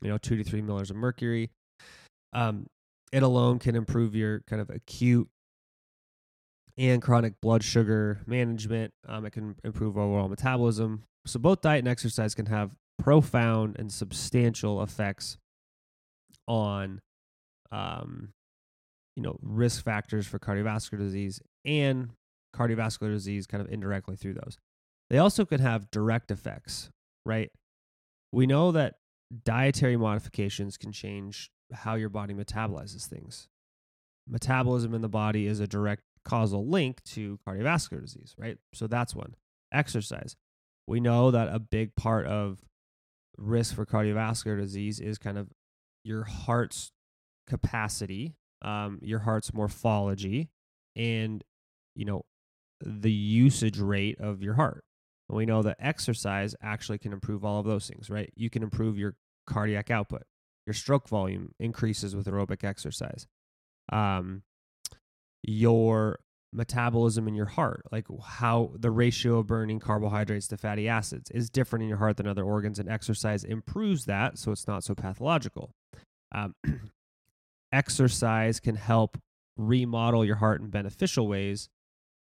you 0.00 0.08
know, 0.08 0.18
two 0.18 0.36
to 0.36 0.42
three 0.42 0.60
milliliters 0.60 0.90
of 0.90 0.96
mercury. 0.96 1.52
Um, 2.32 2.66
it 3.12 3.22
alone 3.22 3.60
can 3.60 3.76
improve 3.76 4.16
your 4.16 4.40
kind 4.48 4.60
of 4.60 4.68
acute 4.68 5.28
and 6.76 7.00
chronic 7.00 7.40
blood 7.40 7.62
sugar 7.62 8.22
management. 8.26 8.92
Um, 9.06 9.24
it 9.24 9.30
can 9.30 9.54
improve 9.62 9.96
overall 9.96 10.28
metabolism. 10.28 11.04
So 11.26 11.38
both 11.38 11.60
diet 11.60 11.78
and 11.78 11.86
exercise 11.88 12.34
can 12.34 12.46
have 12.46 12.72
profound 12.98 13.76
and 13.78 13.92
substantial 13.92 14.82
effects 14.82 15.36
on, 16.48 17.00
um, 17.72 18.32
you 19.16 19.22
know, 19.22 19.36
risk 19.42 19.84
factors 19.84 20.26
for 20.26 20.38
cardiovascular 20.38 20.98
disease 20.98 21.40
and 21.64 22.10
cardiovascular 22.54 23.10
disease 23.10 23.46
kind 23.46 23.62
of 23.62 23.72
indirectly 23.72 24.14
through 24.14 24.34
those. 24.34 24.56
They 25.10 25.18
also 25.18 25.44
can 25.44 25.60
have 25.60 25.90
direct 25.90 26.30
effects, 26.30 26.90
right? 27.26 27.50
We 28.32 28.46
know 28.46 28.72
that 28.72 28.94
dietary 29.44 29.96
modifications 29.96 30.76
can 30.76 30.92
change 30.92 31.50
how 31.72 31.94
your 31.94 32.08
body 32.08 32.34
metabolizes 32.34 33.06
things. 33.06 33.48
Metabolism 34.28 34.94
in 34.94 35.02
the 35.02 35.08
body 35.08 35.46
is 35.46 35.60
a 35.60 35.66
direct 35.66 36.02
causal 36.24 36.66
link 36.66 37.02
to 37.04 37.38
cardiovascular 37.46 38.00
disease, 38.00 38.34
right? 38.38 38.58
So 38.74 38.86
that's 38.86 39.14
one. 39.14 39.34
Exercise. 39.72 40.36
We 40.86 41.00
know 41.00 41.30
that 41.30 41.48
a 41.48 41.58
big 41.58 41.94
part 41.96 42.26
of 42.26 42.60
risk 43.36 43.74
for 43.74 43.86
cardiovascular 43.86 44.58
disease 44.58 45.00
is 45.00 45.18
kind 45.18 45.38
of 45.38 45.48
your 46.04 46.24
heart's 46.24 46.92
capacity, 47.46 48.34
um, 48.62 48.98
your 49.02 49.20
heart's 49.20 49.52
morphology, 49.52 50.50
and 50.96 51.42
you 51.94 52.04
know 52.04 52.24
the 52.80 53.12
usage 53.12 53.78
rate 53.78 54.20
of 54.20 54.42
your 54.42 54.54
heart. 54.54 54.84
And 55.28 55.36
we 55.36 55.46
know 55.46 55.62
that 55.62 55.76
exercise 55.78 56.54
actually 56.62 56.98
can 56.98 57.12
improve 57.12 57.44
all 57.44 57.60
of 57.60 57.66
those 57.66 57.88
things, 57.88 58.10
right? 58.10 58.32
You 58.36 58.50
can 58.50 58.62
improve 58.62 58.98
your 58.98 59.16
cardiac 59.46 59.90
output. 59.90 60.22
Your 60.66 60.74
stroke 60.74 61.08
volume 61.08 61.54
increases 61.58 62.14
with 62.14 62.26
aerobic 62.26 62.64
exercise. 62.64 63.26
Um, 63.90 64.42
your 65.42 66.20
metabolism 66.52 67.26
in 67.26 67.34
your 67.34 67.46
heart, 67.46 67.82
like 67.90 68.06
how 68.22 68.72
the 68.78 68.90
ratio 68.90 69.38
of 69.38 69.46
burning 69.46 69.80
carbohydrates 69.80 70.46
to 70.48 70.56
fatty 70.56 70.88
acids 70.88 71.30
is 71.30 71.50
different 71.50 71.82
in 71.82 71.88
your 71.88 71.98
heart 71.98 72.16
than 72.16 72.28
other 72.28 72.44
organs, 72.44 72.78
and 72.78 72.88
exercise 72.88 73.42
improves 73.42 74.04
that, 74.04 74.38
so 74.38 74.52
it's 74.52 74.68
not 74.68 74.84
so 74.84 74.94
pathological. 74.94 75.72
Um, 76.32 76.54
exercise 77.72 78.60
can 78.60 78.76
help 78.76 79.18
remodel 79.56 80.24
your 80.24 80.36
heart 80.36 80.60
in 80.60 80.70
beneficial 80.70 81.26
ways, 81.26 81.68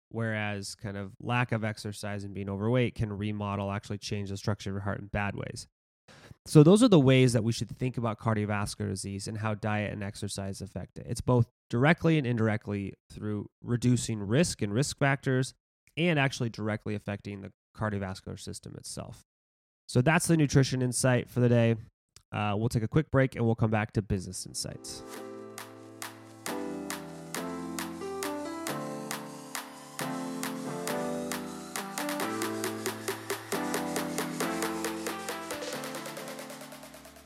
whereas 0.09 0.75
kind 0.75 0.97
of 0.97 1.13
lack 1.21 1.51
of 1.51 1.63
exercise 1.63 2.23
and 2.23 2.33
being 2.33 2.50
overweight 2.50 2.95
can 2.95 3.12
remodel, 3.12 3.71
actually 3.71 3.97
change 3.97 4.29
the 4.29 4.38
structure 4.38 4.69
of 4.69 4.75
your 4.75 4.81
heart 4.81 5.00
in 5.00 5.07
bad 5.07 5.35
ways. 5.35 5.67
So 6.45 6.62
those 6.62 6.83
are 6.83 6.89
the 6.89 7.00
ways 7.00 7.33
that 7.33 7.43
we 7.43 7.53
should 7.53 7.69
think 7.77 7.97
about 7.97 8.19
cardiovascular 8.19 8.89
disease 8.89 9.27
and 9.27 9.38
how 9.38 9.53
diet 9.53 9.93
and 9.93 10.03
exercise 10.03 10.62
affect 10.62 10.97
it. 10.97 11.05
It's 11.07 11.21
both 11.21 11.47
directly 11.69 12.17
and 12.17 12.27
indirectly 12.27 12.93
through 13.12 13.50
reducing 13.63 14.19
risk 14.19 14.62
and 14.62 14.73
risk 14.73 14.97
factors 14.97 15.53
and 15.95 16.19
actually 16.19 16.50
directly 16.50 16.95
affecting 16.95 17.41
the 17.41 17.51
cardiovascular 17.77 18.39
system 18.39 18.75
itself. 18.77 19.23
So 19.88 20.01
that's 20.01 20.27
the 20.27 20.35
nutrition 20.35 20.81
insight 20.81 21.29
for 21.29 21.39
the 21.39 21.50
day. 21.50 21.75
Uh, 22.31 22.55
we'll 22.57 22.69
take 22.69 22.83
a 22.83 22.88
quick 22.88 23.09
break 23.12 23.35
and 23.35 23.45
we'll 23.45 23.55
come 23.55 23.71
back 23.71 23.93
to 23.93 24.01
business 24.01 24.45
insights. 24.45 25.03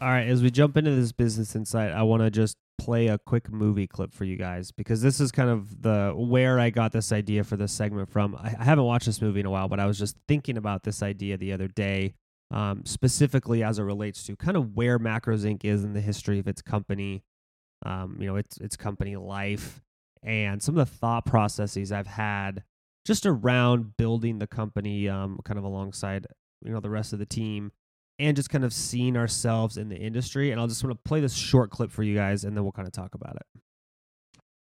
All 0.07 0.13
right, 0.13 0.29
as 0.29 0.41
we 0.41 0.49
jump 0.49 0.77
into 0.77 0.95
this 0.95 1.11
business 1.11 1.53
insight, 1.53 1.91
I 1.91 2.03
want 2.03 2.23
to 2.23 2.31
just 2.31 2.55
play 2.77 3.07
a 3.07 3.17
quick 3.17 3.51
movie 3.51 3.87
clip 3.87 4.13
for 4.13 4.23
you 4.23 4.37
guys 4.37 4.71
because 4.71 5.01
this 5.01 5.19
is 5.19 5.33
kind 5.33 5.49
of 5.49 5.81
the 5.81 6.13
where 6.15 6.61
I 6.61 6.69
got 6.69 6.93
this 6.93 7.11
idea 7.11 7.43
for 7.43 7.57
this 7.57 7.73
segment 7.73 8.07
from. 8.07 8.33
I, 8.33 8.55
I 8.57 8.63
haven't 8.63 8.85
watched 8.85 9.05
this 9.05 9.21
movie 9.21 9.41
in 9.41 9.45
a 9.45 9.49
while, 9.49 9.67
but 9.67 9.81
I 9.81 9.85
was 9.85 9.99
just 9.99 10.15
thinking 10.25 10.55
about 10.55 10.83
this 10.83 11.03
idea 11.03 11.35
the 11.35 11.51
other 11.51 11.67
day, 11.67 12.13
um, 12.51 12.83
specifically 12.85 13.63
as 13.63 13.79
it 13.79 13.83
relates 13.83 14.23
to 14.27 14.37
kind 14.37 14.55
of 14.55 14.77
where 14.77 14.97
Macros 14.97 15.43
Inc. 15.43 15.65
is 15.65 15.83
in 15.83 15.91
the 15.91 15.99
history 15.99 16.39
of 16.39 16.47
its 16.47 16.61
company, 16.61 17.25
um, 17.85 18.15
you 18.17 18.27
know, 18.27 18.37
its 18.37 18.57
its 18.59 18.77
company 18.77 19.17
life, 19.17 19.81
and 20.23 20.63
some 20.63 20.77
of 20.77 20.87
the 20.87 20.95
thought 20.95 21.25
processes 21.25 21.91
I've 21.91 22.07
had 22.07 22.63
just 23.03 23.25
around 23.25 23.97
building 23.97 24.39
the 24.39 24.47
company, 24.47 25.09
um, 25.09 25.37
kind 25.43 25.57
of 25.57 25.65
alongside 25.65 26.27
you 26.63 26.71
know 26.71 26.79
the 26.79 26.89
rest 26.89 27.11
of 27.11 27.19
the 27.19 27.25
team 27.25 27.73
and 28.19 28.35
just 28.35 28.49
kind 28.49 28.63
of 28.63 28.73
seeing 28.73 29.15
ourselves 29.15 29.77
in 29.77 29.89
the 29.89 29.97
industry. 29.97 30.51
And 30.51 30.59
I'll 30.59 30.67
just 30.67 30.83
want 30.83 30.95
to 30.95 31.07
play 31.07 31.19
this 31.19 31.33
short 31.33 31.69
clip 31.69 31.91
for 31.91 32.03
you 32.03 32.15
guys 32.15 32.43
and 32.43 32.55
then 32.55 32.63
we'll 32.63 32.71
kind 32.71 32.87
of 32.87 32.93
talk 32.93 33.15
about 33.15 33.35
it. 33.35 33.61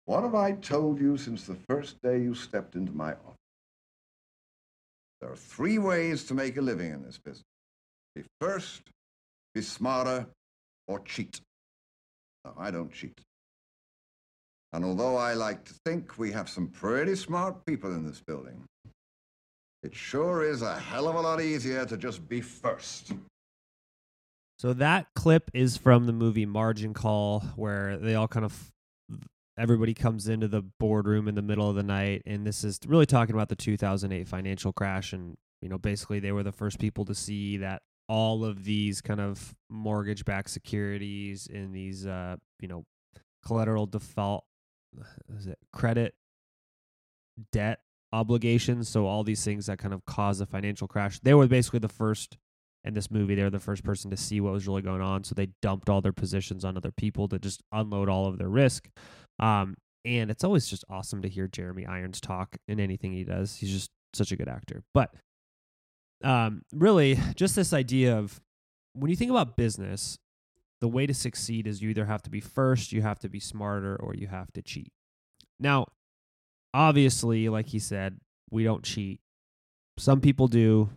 What 0.05 0.25
have 0.25 0.35
I 0.35 0.53
told 0.53 1.01
you 1.01 1.17
since 1.17 1.45
the 1.45 1.57
first 1.69 2.03
day 2.03 2.21
you 2.21 2.35
stepped 2.35 2.75
into 2.75 2.93
my 2.93 3.13
office? 3.13 3.37
There 5.21 5.31
are 5.31 5.37
three 5.37 5.79
ways 5.79 6.25
to 6.25 6.35
make 6.35 6.57
a 6.57 6.61
living 6.61 6.93
in 6.93 7.03
this 7.03 7.19
business 7.19 7.45
be 8.15 8.25
first, 8.41 8.83
be 9.55 9.63
smarter, 9.63 10.27
or 10.87 10.99
cheat. 11.01 11.41
No, 12.45 12.53
I 12.59 12.71
don't 12.71 12.93
cheat. 12.93 13.19
And 14.73 14.85
although 14.85 15.17
I 15.17 15.35
like 15.35 15.65
to 15.65 15.75
think 15.87 16.19
we 16.19 16.33
have 16.33 16.49
some 16.49 16.69
pretty 16.69 17.15
smart 17.15 17.65
people 17.65 17.95
in 17.95 18.05
this 18.05 18.21
building, 18.21 18.65
it 19.83 19.95
sure 19.95 20.43
is 20.43 20.63
a 20.63 20.79
hell 20.79 21.09
of 21.09 21.15
a 21.15 21.21
lot 21.21 21.41
easier 21.41 21.85
to 21.87 21.97
just 21.97 22.29
be 22.29 22.41
first. 22.41 23.13
So 24.63 24.73
that 24.75 25.09
clip 25.17 25.51
is 25.55 25.77
from 25.77 26.07
the 26.07 26.13
movie 26.13 26.47
Margin 26.47 26.95
Call, 26.95 27.41
where 27.57 27.97
they 27.97 28.15
all 28.15 28.29
kind 28.29 28.47
of 28.47 28.71
everybody 29.59 29.93
comes 29.93 30.29
into 30.29 30.47
the 30.47 30.63
boardroom 30.63 31.27
in 31.27 31.35
the 31.35 31.43
middle 31.43 31.69
of 31.69 31.75
the 31.75 31.83
night, 31.83 32.23
and 32.27 32.47
this 32.47 32.63
is 32.63 32.79
really 32.87 33.05
talking 33.05 33.35
about 33.35 33.49
the 33.49 33.57
2008 33.57 34.29
financial 34.29 34.73
crash, 34.73 35.13
and 35.13 35.37
you 35.63 35.69
know 35.69 35.79
basically 35.79 36.21
they 36.21 36.31
were 36.31 36.45
the 36.45 36.53
first 36.53 36.79
people 36.79 37.05
to 37.07 37.13
see 37.13 37.57
that 37.57 37.83
all 38.09 38.45
of 38.45 38.63
these 38.63 39.01
kind 39.01 39.21
of 39.21 39.53
mortgage-backed 39.69 40.49
securities 40.49 41.49
and 41.53 41.75
these 41.75 42.07
uh, 42.07 42.37
you 42.61 42.69
know 42.69 42.85
collateral 43.45 43.87
default 43.87 44.45
is 45.37 45.49
it 45.49 45.59
credit 45.73 46.15
debt 47.51 47.81
obligations 48.13 48.89
so 48.89 49.09
all 49.09 49.25
these 49.25 49.45
things 49.45 49.67
that 49.67 49.81
kind 49.81 49.93
of 49.93 50.07
cause 50.07 50.41
a 50.41 50.47
financial 50.47 50.87
crash. 50.87 51.19
They 51.19 51.35
were 51.35 51.49
basically 51.49 51.81
the 51.81 51.89
first 51.89 52.39
in 52.85 52.95
this 52.95 53.11
movie 53.11 53.35
they're 53.35 53.51
the 53.51 53.59
first 53.59 53.85
person 53.85 54.11
to 54.11 54.17
see 54.17 54.41
what 54.41 54.53
was 54.53 54.67
really 54.67 54.83
going 54.83 55.01
on 55.01 55.23
so 55.23 55.35
they 55.35 55.49
dumped 55.61 55.89
all 55.89 56.01
their 56.01 56.13
positions 56.13 56.65
on 56.65 56.77
other 56.77 56.91
people 56.91 57.29
to 57.29 57.39
just 57.39 57.63
unload 57.73 58.09
all 58.09 58.27
of 58.27 58.39
their 58.39 58.49
risk. 58.49 58.89
Um, 59.39 59.77
and 60.05 60.31
it's 60.31 60.43
always 60.43 60.67
just 60.67 60.85
awesome 60.91 61.23
to 61.23 61.29
hear 61.29 61.47
jeremy 61.47 61.87
irons 61.87 62.21
talk 62.21 62.57
in 62.67 62.81
anything 62.81 63.13
he 63.13 63.25
does. 63.25 63.57
He's 63.57 63.71
just 63.71 63.91
such 64.15 64.33
a 64.33 64.37
good 64.37 64.49
actor. 64.49 64.83
But 64.93 65.15
um, 66.25 66.63
really 66.73 67.19
just 67.35 67.57
this 67.57 67.73
idea 67.73 68.17
of 68.17 68.41
when 68.95 69.11
you 69.11 69.17
think 69.17 69.31
about 69.31 69.57
business 69.57 70.19
the 70.81 70.89
way 70.89 71.07
to 71.07 71.15
succeed 71.15 71.67
is 71.67 71.81
you 71.81 71.91
either 71.91 72.07
have 72.07 72.23
to 72.23 72.31
be 72.31 72.41
first 72.41 72.93
you 72.93 73.03
have 73.03 73.19
to 73.21 73.29
be 73.29 73.39
smarter 73.39 73.97
or 73.97 74.15
you 74.15 74.27
have 74.27 74.53
to 74.53 74.63
cheat. 74.63 74.93
Now 75.61 75.87
obviously 76.75 77.49
like 77.49 77.69
he 77.69 77.79
said 77.79 78.19
we 78.51 78.65
don't 78.65 78.83
cheat. 78.83 79.21
Some 79.99 80.21
people 80.21 80.49
do 80.49 80.91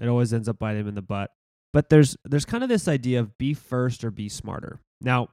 it 0.00 0.08
always 0.08 0.32
ends 0.32 0.48
up 0.48 0.58
biting 0.58 0.82
him 0.82 0.88
in 0.88 0.94
the 0.94 1.02
butt. 1.02 1.30
But 1.72 1.88
there's 1.88 2.16
there's 2.24 2.44
kind 2.44 2.62
of 2.62 2.68
this 2.68 2.86
idea 2.86 3.20
of 3.20 3.36
be 3.38 3.54
first 3.54 4.04
or 4.04 4.10
be 4.10 4.28
smarter. 4.28 4.80
Now, 5.00 5.28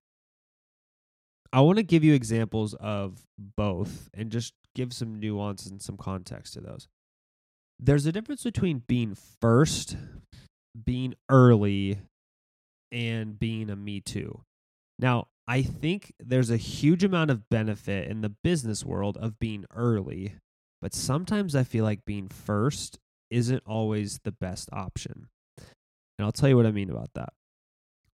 I 1.53 1.61
want 1.61 1.77
to 1.77 1.83
give 1.83 2.03
you 2.03 2.13
examples 2.13 2.73
of 2.75 3.23
both 3.37 4.09
and 4.13 4.31
just 4.31 4.53
give 4.73 4.93
some 4.93 5.19
nuance 5.19 5.65
and 5.65 5.81
some 5.81 5.97
context 5.97 6.53
to 6.53 6.61
those. 6.61 6.87
There's 7.79 8.05
a 8.05 8.11
difference 8.11 8.43
between 8.43 8.83
being 8.87 9.15
first, 9.41 9.97
being 10.85 11.15
early, 11.29 11.99
and 12.91 13.39
being 13.39 13.69
a 13.69 13.75
me 13.75 14.01
too. 14.01 14.41
Now, 14.99 15.27
I 15.47 15.63
think 15.63 16.13
there's 16.19 16.49
a 16.49 16.57
huge 16.57 17.03
amount 17.03 17.31
of 17.31 17.49
benefit 17.49 18.09
in 18.09 18.21
the 18.21 18.33
business 18.43 18.85
world 18.85 19.17
of 19.17 19.39
being 19.39 19.65
early, 19.75 20.35
but 20.81 20.93
sometimes 20.93 21.55
I 21.55 21.63
feel 21.63 21.83
like 21.83 22.05
being 22.05 22.27
first 22.27 22.99
isn't 23.31 23.63
always 23.65 24.19
the 24.23 24.31
best 24.31 24.69
option. 24.71 25.29
And 25.57 26.25
I'll 26.25 26.31
tell 26.31 26.49
you 26.49 26.57
what 26.57 26.65
I 26.65 26.71
mean 26.71 26.91
about 26.91 27.09
that. 27.15 27.33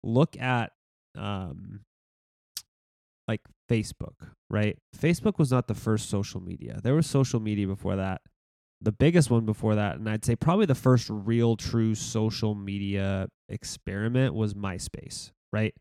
Look 0.03 0.39
at 0.39 0.71
um 1.17 1.81
like 3.27 3.41
Facebook, 3.69 4.13
right? 4.49 4.77
Facebook 4.95 5.39
was 5.39 5.51
not 5.51 5.67
the 5.67 5.73
first 5.73 6.09
social 6.09 6.41
media. 6.41 6.79
There 6.83 6.93
was 6.93 7.07
social 7.07 7.39
media 7.39 7.65
before 7.65 7.95
that. 7.95 8.21
The 8.81 8.91
biggest 8.91 9.31
one 9.31 9.45
before 9.45 9.75
that, 9.75 9.95
and 9.95 10.07
I'd 10.07 10.25
say 10.25 10.35
probably 10.35 10.67
the 10.67 10.75
first 10.75 11.09
real 11.09 11.55
true 11.55 11.95
social 11.95 12.53
media 12.53 13.29
experiment 13.49 14.35
was 14.35 14.53
MySpace, 14.53 15.31
right? 15.51 15.73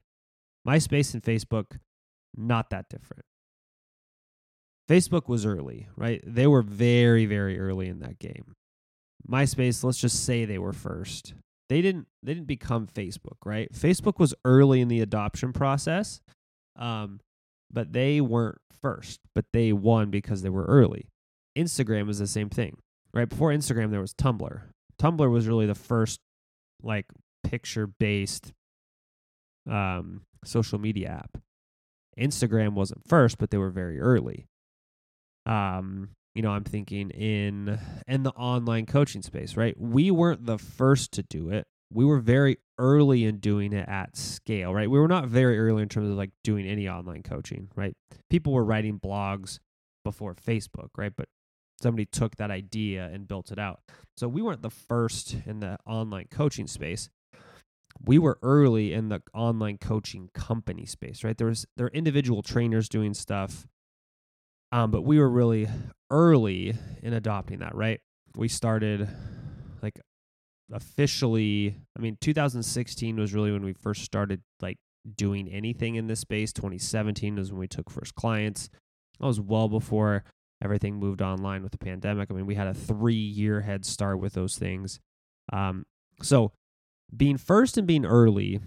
MySpace 0.67 1.13
and 1.13 1.23
Facebook, 1.23 1.79
not 2.35 2.71
that 2.71 2.89
different. 2.89 3.25
Facebook 4.89 5.29
was 5.29 5.45
early, 5.45 5.89
right? 5.97 6.23
They 6.27 6.47
were 6.47 6.63
very, 6.63 7.27
very 7.27 7.59
early 7.59 7.89
in 7.89 7.99
that 8.01 8.19
game. 8.19 8.55
MySpace, 9.29 9.83
let's 9.85 9.99
just 9.99 10.25
say 10.25 10.45
they 10.45 10.59
were 10.59 10.73
first. 10.73 11.35
They 11.69 11.81
didn't 11.81 12.07
they 12.23 12.35
didn't 12.35 12.47
become 12.47 12.87
Facebook, 12.87 13.39
right? 13.45 13.73
Facebook 13.73 14.19
was 14.19 14.35
early 14.45 14.81
in 14.81 14.89
the 14.89 15.01
adoption 15.01 15.53
process. 15.53 16.21
Um, 16.77 17.21
but 17.73 17.93
they 17.93 18.21
weren't 18.21 18.59
first, 18.83 19.21
but 19.35 19.47
they 19.53 19.73
won 19.73 20.11
because 20.11 20.43
they 20.43 20.51
were 20.51 20.65
early. 20.65 21.09
Instagram 21.57 22.07
was 22.07 22.19
the 22.19 22.27
same 22.27 22.51
thing. 22.51 22.77
Right 23.13 23.29
before 23.29 23.51
Instagram 23.51 23.91
there 23.91 24.01
was 24.01 24.15
Tumblr. 24.15 24.61
Tumblr 25.01 25.31
was 25.31 25.49
really 25.49 25.67
the 25.67 25.75
first 25.75 26.21
like 26.83 27.07
picture 27.45 27.87
based 27.87 28.53
um 29.71 30.23
social 30.45 30.79
media 30.79 31.09
app. 31.09 31.39
Instagram 32.19 32.73
wasn't 32.73 33.07
first, 33.09 33.39
but 33.39 33.51
they 33.51 33.59
were 33.59 33.71
very 33.71 34.01
early. 34.01 34.47
Um, 35.47 36.11
you 36.35 36.43
know, 36.43 36.51
I'm 36.51 36.65
thinking 36.65 37.11
in 37.11 37.79
in 38.09 38.23
the 38.25 38.33
online 38.33 38.87
coaching 38.87 39.23
space, 39.23 39.57
right? 39.57 39.79
We 39.79 40.11
weren't 40.11 40.47
the 40.47 40.59
first 40.59 41.13
to 41.13 41.23
do 41.23 41.51
it. 41.51 41.67
We 41.93 42.05
were 42.05 42.19
very 42.19 42.59
early 42.79 43.25
in 43.25 43.39
doing 43.39 43.73
it 43.73 43.89
at 43.89 44.17
scale, 44.17 44.75
right? 44.75 44.91
We 44.91 44.99
were 44.99 45.09
not 45.09 45.29
very 45.29 45.59
early 45.59 45.83
in 45.83 45.89
terms 45.89 46.11
of 46.11 46.17
like 46.17 46.31
doing 46.43 46.67
any 46.67 46.89
online 46.89 47.23
coaching, 47.23 47.69
right? 47.77 47.95
People 48.31 48.53
were 48.53 48.65
writing 48.65 48.99
blogs 48.99 49.61
before 50.05 50.35
Facebook, 50.35 50.89
right? 50.97 51.13
But 51.17 51.29
somebody 51.81 52.07
took 52.07 52.37
that 52.37 52.51
idea 52.51 53.09
and 53.13 53.29
built 53.29 53.53
it 53.53 53.59
out. 53.59 53.81
So 54.17 54.27
we 54.27 54.43
weren't 54.43 54.63
the 54.63 54.71
first 54.71 55.37
in 55.47 55.61
the 55.61 55.79
online 55.87 56.27
coaching 56.31 56.67
space. 56.67 57.11
We 58.05 58.19
were 58.19 58.39
early 58.43 58.93
in 58.93 59.09
the 59.09 59.23
online 59.33 59.79
coaching 59.79 60.31
company 60.35 60.87
space, 60.87 61.23
right? 61.23 61.39
There 61.39 61.47
was 61.47 61.65
there 61.77 61.87
were 61.87 61.93
individual 61.93 62.43
trainers 62.43 62.89
doing 62.89 63.15
stuff 63.15 63.69
um, 64.75 64.91
but 64.91 65.03
we 65.03 65.21
were 65.21 65.31
really 65.31 65.69
early 66.11 66.75
in 67.01 67.13
adopting 67.13 67.61
that, 67.61 67.77
right? 67.77 68.01
We 68.35 68.49
started 68.49 69.09
like 69.81 70.01
officially, 70.73 71.77
I 71.97 72.01
mean, 72.01 72.19
2016 72.21 73.17
was 73.17 73.33
really 73.33 73.53
when 73.53 73.65
we 73.65 73.73
first 73.73 74.03
started 74.03 74.43
like 74.61 74.79
doing 75.15 75.49
anything 75.49 75.95
in 75.95 76.09
this 76.09 76.19
space. 76.19 76.53
2017 76.53 77.37
was 77.37 77.53
when 77.53 77.61
we 77.61 77.69
took 77.69 77.89
first 77.89 78.17
clients. 78.17 78.69
That 79.21 79.29
was 79.29 79.41
well 79.41 79.69
before 79.69 80.25
everything 80.61 80.97
moved 80.97 81.23
online 81.23 81.63
with 81.63 81.71
the 81.71 81.79
pandemic. 81.79 82.29
I 82.29 82.35
mean, 82.35 82.47
we 82.47 82.57
had 82.57 82.67
a 82.67 82.75
three 82.75 83.15
year 83.15 83.61
head 83.61 83.85
start 83.85 84.19
with 84.19 84.33
those 84.33 84.59
things. 84.59 84.99
Um, 85.53 85.85
so 86.21 86.51
being 87.17 87.37
first 87.37 87.79
and 87.79 87.87
being 87.87 88.05
early 88.05 88.59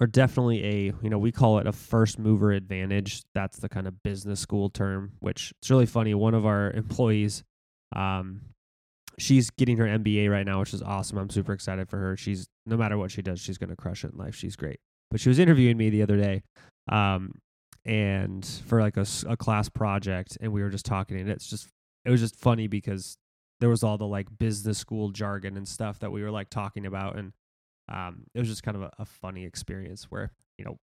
are 0.00 0.06
definitely 0.06 0.64
a 0.64 0.92
you 1.02 1.10
know 1.10 1.18
we 1.18 1.32
call 1.32 1.58
it 1.58 1.66
a 1.66 1.72
first 1.72 2.18
mover 2.18 2.52
advantage. 2.52 3.22
That's 3.34 3.58
the 3.58 3.68
kind 3.68 3.86
of 3.86 4.02
business 4.02 4.40
school 4.40 4.70
term 4.70 5.12
which 5.20 5.52
it's 5.60 5.70
really 5.70 5.86
funny. 5.86 6.14
One 6.14 6.34
of 6.34 6.46
our 6.46 6.70
employees 6.70 7.42
um 7.94 8.40
she's 9.18 9.48
getting 9.50 9.78
her 9.78 9.86
mba 9.86 10.28
right 10.30 10.44
now 10.44 10.60
which 10.60 10.74
is 10.74 10.82
awesome. 10.82 11.18
I'm 11.18 11.30
super 11.30 11.52
excited 11.52 11.88
for 11.88 11.98
her. 11.98 12.16
She's 12.16 12.46
no 12.66 12.76
matter 12.76 12.98
what 12.98 13.10
she 13.10 13.22
does 13.22 13.40
she's 13.40 13.58
going 13.58 13.70
to 13.70 13.76
crush 13.76 14.04
it 14.04 14.12
in 14.12 14.18
life. 14.18 14.34
She's 14.34 14.56
great. 14.56 14.80
But 15.10 15.20
she 15.20 15.28
was 15.28 15.38
interviewing 15.38 15.76
me 15.76 15.90
the 15.90 16.02
other 16.02 16.16
day 16.16 16.42
um 16.88 17.32
and 17.84 18.44
for 18.66 18.80
like 18.80 18.96
a, 18.96 19.06
a 19.28 19.36
class 19.36 19.68
project 19.68 20.36
and 20.40 20.52
we 20.52 20.62
were 20.62 20.70
just 20.70 20.84
talking 20.84 21.18
and 21.18 21.30
it's 21.30 21.48
just 21.48 21.68
it 22.04 22.10
was 22.10 22.20
just 22.20 22.36
funny 22.36 22.66
because 22.66 23.16
there 23.60 23.68
was 23.68 23.82
all 23.82 23.96
the 23.96 24.06
like 24.06 24.26
business 24.38 24.78
school 24.78 25.10
jargon 25.10 25.56
and 25.56 25.66
stuff 25.66 25.98
that 26.00 26.12
we 26.12 26.22
were 26.22 26.30
like 26.30 26.50
talking 26.50 26.84
about 26.84 27.16
and 27.16 27.32
um, 27.88 28.24
it 28.34 28.38
was 28.38 28.48
just 28.48 28.62
kind 28.62 28.76
of 28.76 28.82
a, 28.84 28.90
a, 28.98 29.04
funny 29.04 29.44
experience 29.44 30.04
where 30.10 30.32
you 30.58 30.64
know 30.64 30.78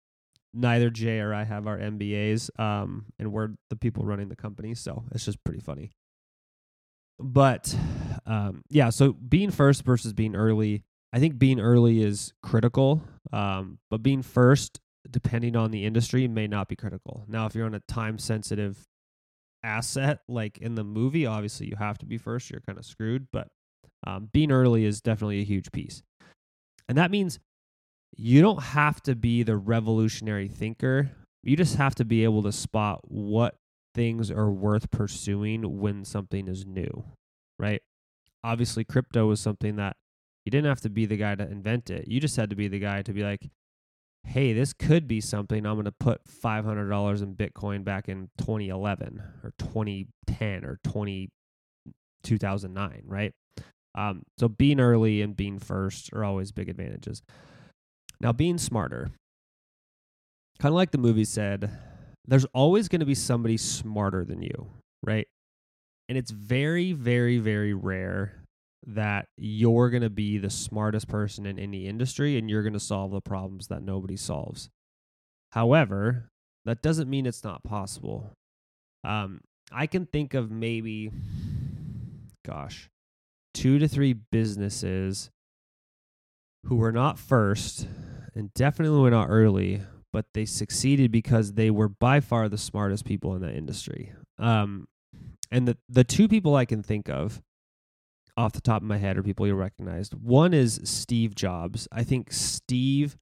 neither 0.53 0.89
Jay 0.89 1.19
or 1.19 1.33
I 1.33 1.43
have 1.43 1.67
our 1.67 1.77
MBAs, 1.77 2.49
um, 2.59 3.05
and 3.19 3.31
we're 3.31 3.49
the 3.69 3.75
people 3.75 4.05
running 4.05 4.29
the 4.29 4.35
company, 4.35 4.75
so 4.75 5.03
it's 5.11 5.25
just 5.25 5.43
pretty 5.43 5.59
funny. 5.59 5.91
But 7.19 7.75
um, 8.25 8.63
yeah, 8.69 8.89
so 8.89 9.13
being 9.13 9.51
first 9.51 9.83
versus 9.83 10.13
being 10.13 10.35
early, 10.35 10.83
I 11.11 11.19
think 11.19 11.37
being 11.37 11.59
early 11.59 12.01
is 12.01 12.33
critical, 12.41 13.03
um, 13.31 13.79
but 13.89 14.01
being 14.01 14.21
first, 14.21 14.79
depending 15.09 15.55
on 15.55 15.71
the 15.71 15.85
industry, 15.85 16.27
may 16.27 16.47
not 16.47 16.69
be 16.69 16.75
critical. 16.75 17.25
Now, 17.27 17.45
if 17.45 17.55
you're 17.55 17.65
on 17.65 17.75
a 17.75 17.81
time 17.81 18.17
sensitive 18.17 18.87
asset 19.63 20.19
like 20.27 20.57
in 20.57 20.75
the 20.75 20.83
movie, 20.83 21.25
obviously 21.25 21.67
you 21.67 21.75
have 21.77 21.97
to 21.99 22.05
be 22.05 22.17
first. 22.17 22.49
You're 22.49 22.61
kind 22.61 22.77
of 22.79 22.85
screwed, 22.85 23.27
but 23.31 23.49
um, 24.05 24.29
being 24.31 24.51
early 24.51 24.85
is 24.85 25.01
definitely 25.01 25.39
a 25.39 25.45
huge 25.45 25.71
piece. 25.71 26.03
And 26.87 26.97
that 26.97 27.11
means 27.11 27.39
you 28.15 28.41
don't 28.41 28.61
have 28.61 29.01
to 29.03 29.15
be 29.15 29.43
the 29.43 29.57
revolutionary 29.57 30.47
thinker. 30.47 31.11
You 31.41 31.57
just 31.57 31.75
have 31.75 31.95
to 31.95 32.05
be 32.05 32.23
able 32.23 32.43
to 32.43 32.51
spot 32.51 33.01
what 33.03 33.55
things 33.95 34.31
are 34.31 34.51
worth 34.51 34.91
pursuing 34.91 35.79
when 35.79 36.05
something 36.05 36.47
is 36.47 36.65
new, 36.65 37.03
right? 37.59 37.81
Obviously, 38.43 38.83
crypto 38.83 39.27
was 39.27 39.39
something 39.39 39.75
that 39.77 39.95
you 40.45 40.51
didn't 40.51 40.67
have 40.67 40.81
to 40.81 40.89
be 40.89 41.05
the 41.05 41.17
guy 41.17 41.35
to 41.35 41.49
invent 41.49 41.89
it. 41.89 42.07
You 42.07 42.19
just 42.19 42.35
had 42.35 42.49
to 42.49 42.55
be 42.55 42.67
the 42.67 42.79
guy 42.79 43.01
to 43.01 43.13
be 43.13 43.23
like, 43.23 43.49
hey, 44.25 44.53
this 44.53 44.73
could 44.73 45.07
be 45.07 45.21
something. 45.21 45.65
I'm 45.65 45.75
going 45.75 45.85
to 45.85 45.91
put 45.91 46.21
$500 46.25 47.21
in 47.21 47.35
Bitcoin 47.35 47.83
back 47.83 48.07
in 48.09 48.29
2011 48.37 49.21
or 49.43 49.53
2010 49.57 50.65
or 50.65 50.79
20, 50.83 51.29
2009, 52.23 53.03
right? 53.05 53.33
Um, 53.95 54.23
so 54.39 54.47
being 54.47 54.79
early 54.79 55.21
and 55.21 55.35
being 55.35 55.59
first 55.59 56.11
are 56.13 56.23
always 56.23 56.51
big 56.51 56.69
advantages. 56.69 57.21
Now, 58.19 58.31
being 58.31 58.57
smarter, 58.57 59.11
kind 60.59 60.71
of 60.71 60.75
like 60.75 60.91
the 60.91 60.97
movie 60.97 61.25
said, 61.25 61.69
there's 62.25 62.45
always 62.53 62.87
going 62.87 63.01
to 63.01 63.05
be 63.05 63.15
somebody 63.15 63.57
smarter 63.57 64.23
than 64.23 64.41
you, 64.41 64.69
right? 65.03 65.27
And 66.09 66.17
it's 66.17 66.31
very, 66.31 66.93
very, 66.93 67.37
very 67.37 67.73
rare 67.73 68.43
that 68.85 69.27
you're 69.37 69.89
going 69.89 70.03
to 70.03 70.09
be 70.09 70.37
the 70.37 70.49
smartest 70.49 71.07
person 71.07 71.45
in 71.45 71.57
any 71.57 71.87
industry 71.87 72.37
and 72.37 72.49
you're 72.49 72.63
going 72.63 72.73
to 72.73 72.79
solve 72.79 73.11
the 73.11 73.21
problems 73.21 73.67
that 73.67 73.81
nobody 73.81 74.17
solves. 74.17 74.69
However, 75.51 76.29
that 76.65 76.81
doesn't 76.81 77.09
mean 77.09 77.25
it's 77.25 77.43
not 77.43 77.63
possible. 77.63 78.31
Um, 79.03 79.41
I 79.71 79.87
can 79.87 80.05
think 80.05 80.33
of 80.33 80.51
maybe, 80.51 81.11
gosh, 82.45 82.89
two 83.53 83.79
to 83.79 83.87
three 83.87 84.13
businesses 84.13 85.29
who 86.65 86.75
were 86.75 86.91
not 86.91 87.19
first 87.19 87.87
and 88.35 88.53
definitely 88.53 88.99
were 88.99 89.11
not 89.11 89.27
early, 89.29 89.81
but 90.11 90.25
they 90.33 90.45
succeeded 90.45 91.11
because 91.11 91.53
they 91.53 91.69
were 91.69 91.89
by 91.89 92.19
far 92.19 92.49
the 92.49 92.57
smartest 92.57 93.05
people 93.05 93.35
in 93.35 93.41
that 93.41 93.55
industry. 93.55 94.13
Um, 94.39 94.87
and 95.51 95.67
the 95.67 95.77
the 95.87 96.03
two 96.03 96.27
people 96.27 96.55
I 96.55 96.65
can 96.65 96.81
think 96.81 97.09
of 97.09 97.41
off 98.35 98.53
the 98.53 98.61
top 98.61 98.81
of 98.81 98.87
my 98.87 98.97
head 98.97 99.17
are 99.17 99.23
people 99.23 99.45
you 99.45 99.53
recognized. 99.53 100.15
One 100.15 100.53
is 100.53 100.81
Steve 100.83 101.35
Jobs. 101.35 101.87
I 101.91 102.03
think 102.03 102.31
Steve 102.31 103.17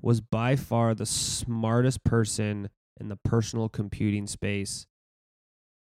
was 0.00 0.20
by 0.20 0.56
far 0.56 0.94
the 0.94 1.06
smartest 1.06 2.04
person 2.04 2.70
in 2.98 3.08
the 3.08 3.16
personal 3.16 3.68
computing 3.68 4.26
space 4.26 4.86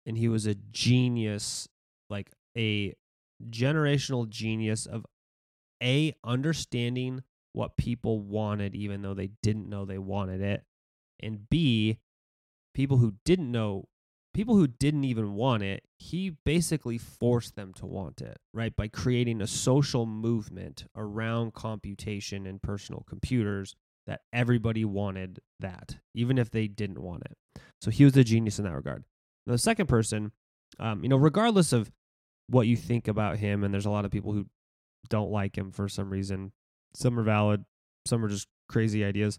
and 0.06 0.18
he 0.18 0.28
was 0.28 0.46
a 0.46 0.54
genius 0.54 1.68
like 2.10 2.30
a 2.56 2.94
generational 3.50 4.28
genius 4.28 4.86
of 4.86 5.04
a 5.82 6.14
understanding 6.24 7.22
what 7.52 7.76
people 7.76 8.20
wanted 8.20 8.74
even 8.74 9.02
though 9.02 9.14
they 9.14 9.30
didn't 9.42 9.68
know 9.68 9.84
they 9.84 9.98
wanted 9.98 10.40
it 10.40 10.64
and 11.20 11.48
b 11.48 11.98
people 12.74 12.96
who 12.96 13.14
didn't 13.24 13.50
know 13.50 13.88
people 14.32 14.56
who 14.56 14.66
didn't 14.66 15.04
even 15.04 15.34
want 15.34 15.62
it 15.62 15.84
he 15.98 16.30
basically 16.44 16.98
forced 16.98 17.54
them 17.54 17.72
to 17.72 17.86
want 17.86 18.20
it 18.20 18.38
right? 18.52 18.74
By 18.74 18.88
creating 18.88 19.40
a 19.40 19.46
social 19.46 20.06
movement 20.06 20.84
around 20.96 21.54
computation 21.54 22.46
and 22.46 22.60
personal 22.60 23.04
computers 23.08 23.74
that 24.06 24.22
everybody 24.32 24.84
wanted 24.84 25.40
that 25.60 25.96
even 26.14 26.38
if 26.38 26.50
they 26.50 26.66
didn't 26.66 27.00
want 27.00 27.22
it. 27.24 27.36
So 27.80 27.90
he 27.90 28.04
was 28.04 28.16
a 28.16 28.24
genius 28.24 28.58
in 28.58 28.64
that 28.64 28.74
regard. 28.74 29.04
Now, 29.46 29.52
the 29.52 29.58
second 29.58 29.86
person 29.86 30.32
um, 30.80 31.02
you 31.02 31.08
know 31.08 31.16
regardless 31.16 31.72
of 31.72 31.90
what 32.48 32.66
you 32.66 32.76
think 32.76 33.08
about 33.08 33.38
him, 33.38 33.64
and 33.64 33.72
there's 33.72 33.86
a 33.86 33.90
lot 33.90 34.04
of 34.04 34.10
people 34.10 34.32
who 34.32 34.46
don't 35.08 35.30
like 35.30 35.56
him 35.56 35.70
for 35.70 35.88
some 35.88 36.10
reason. 36.10 36.52
Some 36.94 37.18
are 37.18 37.22
valid, 37.22 37.64
some 38.06 38.24
are 38.24 38.28
just 38.28 38.48
crazy 38.68 39.04
ideas. 39.04 39.38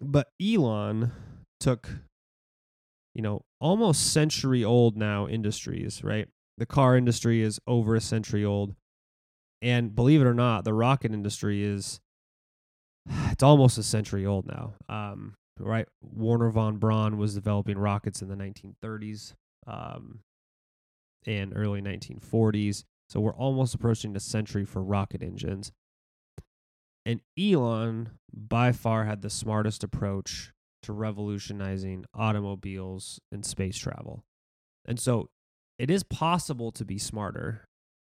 But 0.00 0.28
Elon 0.42 1.12
took, 1.60 1.88
you 3.14 3.22
know, 3.22 3.44
almost 3.60 4.12
century 4.12 4.64
old 4.64 4.96
now 4.96 5.28
industries, 5.28 6.02
right? 6.02 6.28
The 6.58 6.66
car 6.66 6.96
industry 6.96 7.42
is 7.42 7.60
over 7.66 7.94
a 7.94 8.00
century 8.00 8.44
old. 8.44 8.74
And 9.60 9.94
believe 9.94 10.20
it 10.20 10.26
or 10.26 10.34
not, 10.34 10.64
the 10.64 10.74
rocket 10.74 11.12
industry 11.12 11.62
is 11.62 12.00
it's 13.30 13.42
almost 13.42 13.78
a 13.78 13.82
century 13.82 14.26
old 14.26 14.46
now. 14.46 14.74
Um, 14.88 15.34
right? 15.58 15.86
Wernher 16.02 16.50
von 16.50 16.78
Braun 16.78 17.16
was 17.16 17.34
developing 17.34 17.78
rockets 17.78 18.22
in 18.22 18.28
the 18.28 18.34
1930s 18.34 19.34
um, 19.66 20.20
and 21.26 21.52
early 21.54 21.80
1940s. 21.80 22.84
So 23.08 23.20
we're 23.20 23.34
almost 23.34 23.74
approaching 23.74 24.12
the 24.12 24.20
century 24.20 24.64
for 24.64 24.82
rocket 24.82 25.22
engines. 25.22 25.72
And 27.04 27.20
Elon 27.38 28.10
by 28.32 28.72
far 28.72 29.04
had 29.04 29.22
the 29.22 29.30
smartest 29.30 29.84
approach 29.84 30.52
to 30.84 30.92
revolutionizing 30.92 32.04
automobiles 32.14 33.20
and 33.30 33.44
space 33.44 33.76
travel. 33.76 34.24
And 34.86 34.98
so 34.98 35.28
it 35.78 35.90
is 35.90 36.02
possible 36.02 36.72
to 36.72 36.84
be 36.84 36.98
smarter, 36.98 37.66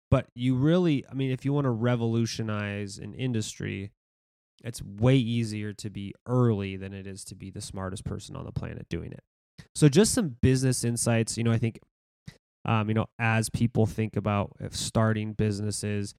but 0.10 0.28
you 0.36 0.56
really, 0.56 1.06
I 1.10 1.14
mean, 1.14 1.32
if 1.32 1.46
you 1.46 1.54
want 1.54 1.66
to 1.66 1.72
revolutionize 1.72 2.98
an 2.98 3.14
industry, 3.14 3.92
it's 4.64 4.82
way 4.82 5.16
easier 5.16 5.74
to 5.74 5.90
be 5.90 6.14
early 6.28 6.78
than 6.78 6.94
it 6.94 7.08
is 7.08 7.24
to 7.26 7.36
be 7.36 7.50
the 7.50 7.62
smartest 7.62 8.04
person 8.04 8.36
on 8.36 8.46
the 8.46 8.52
planet 8.52 8.88
doing 8.90 9.12
it. 9.12 9.24
So 9.74 9.90
just 9.90 10.14
some 10.14 10.36
business 10.42 10.84
insights, 10.84 11.38
you 11.38 11.44
know, 11.44 11.52
I 11.52 11.58
think 11.58 11.80
um, 12.66 12.88
you 12.90 12.94
know, 12.94 13.08
as 13.20 13.50
people 13.50 13.86
think 13.86 14.16
about 14.16 14.52
starting 14.72 15.34
businesses, 15.34 16.14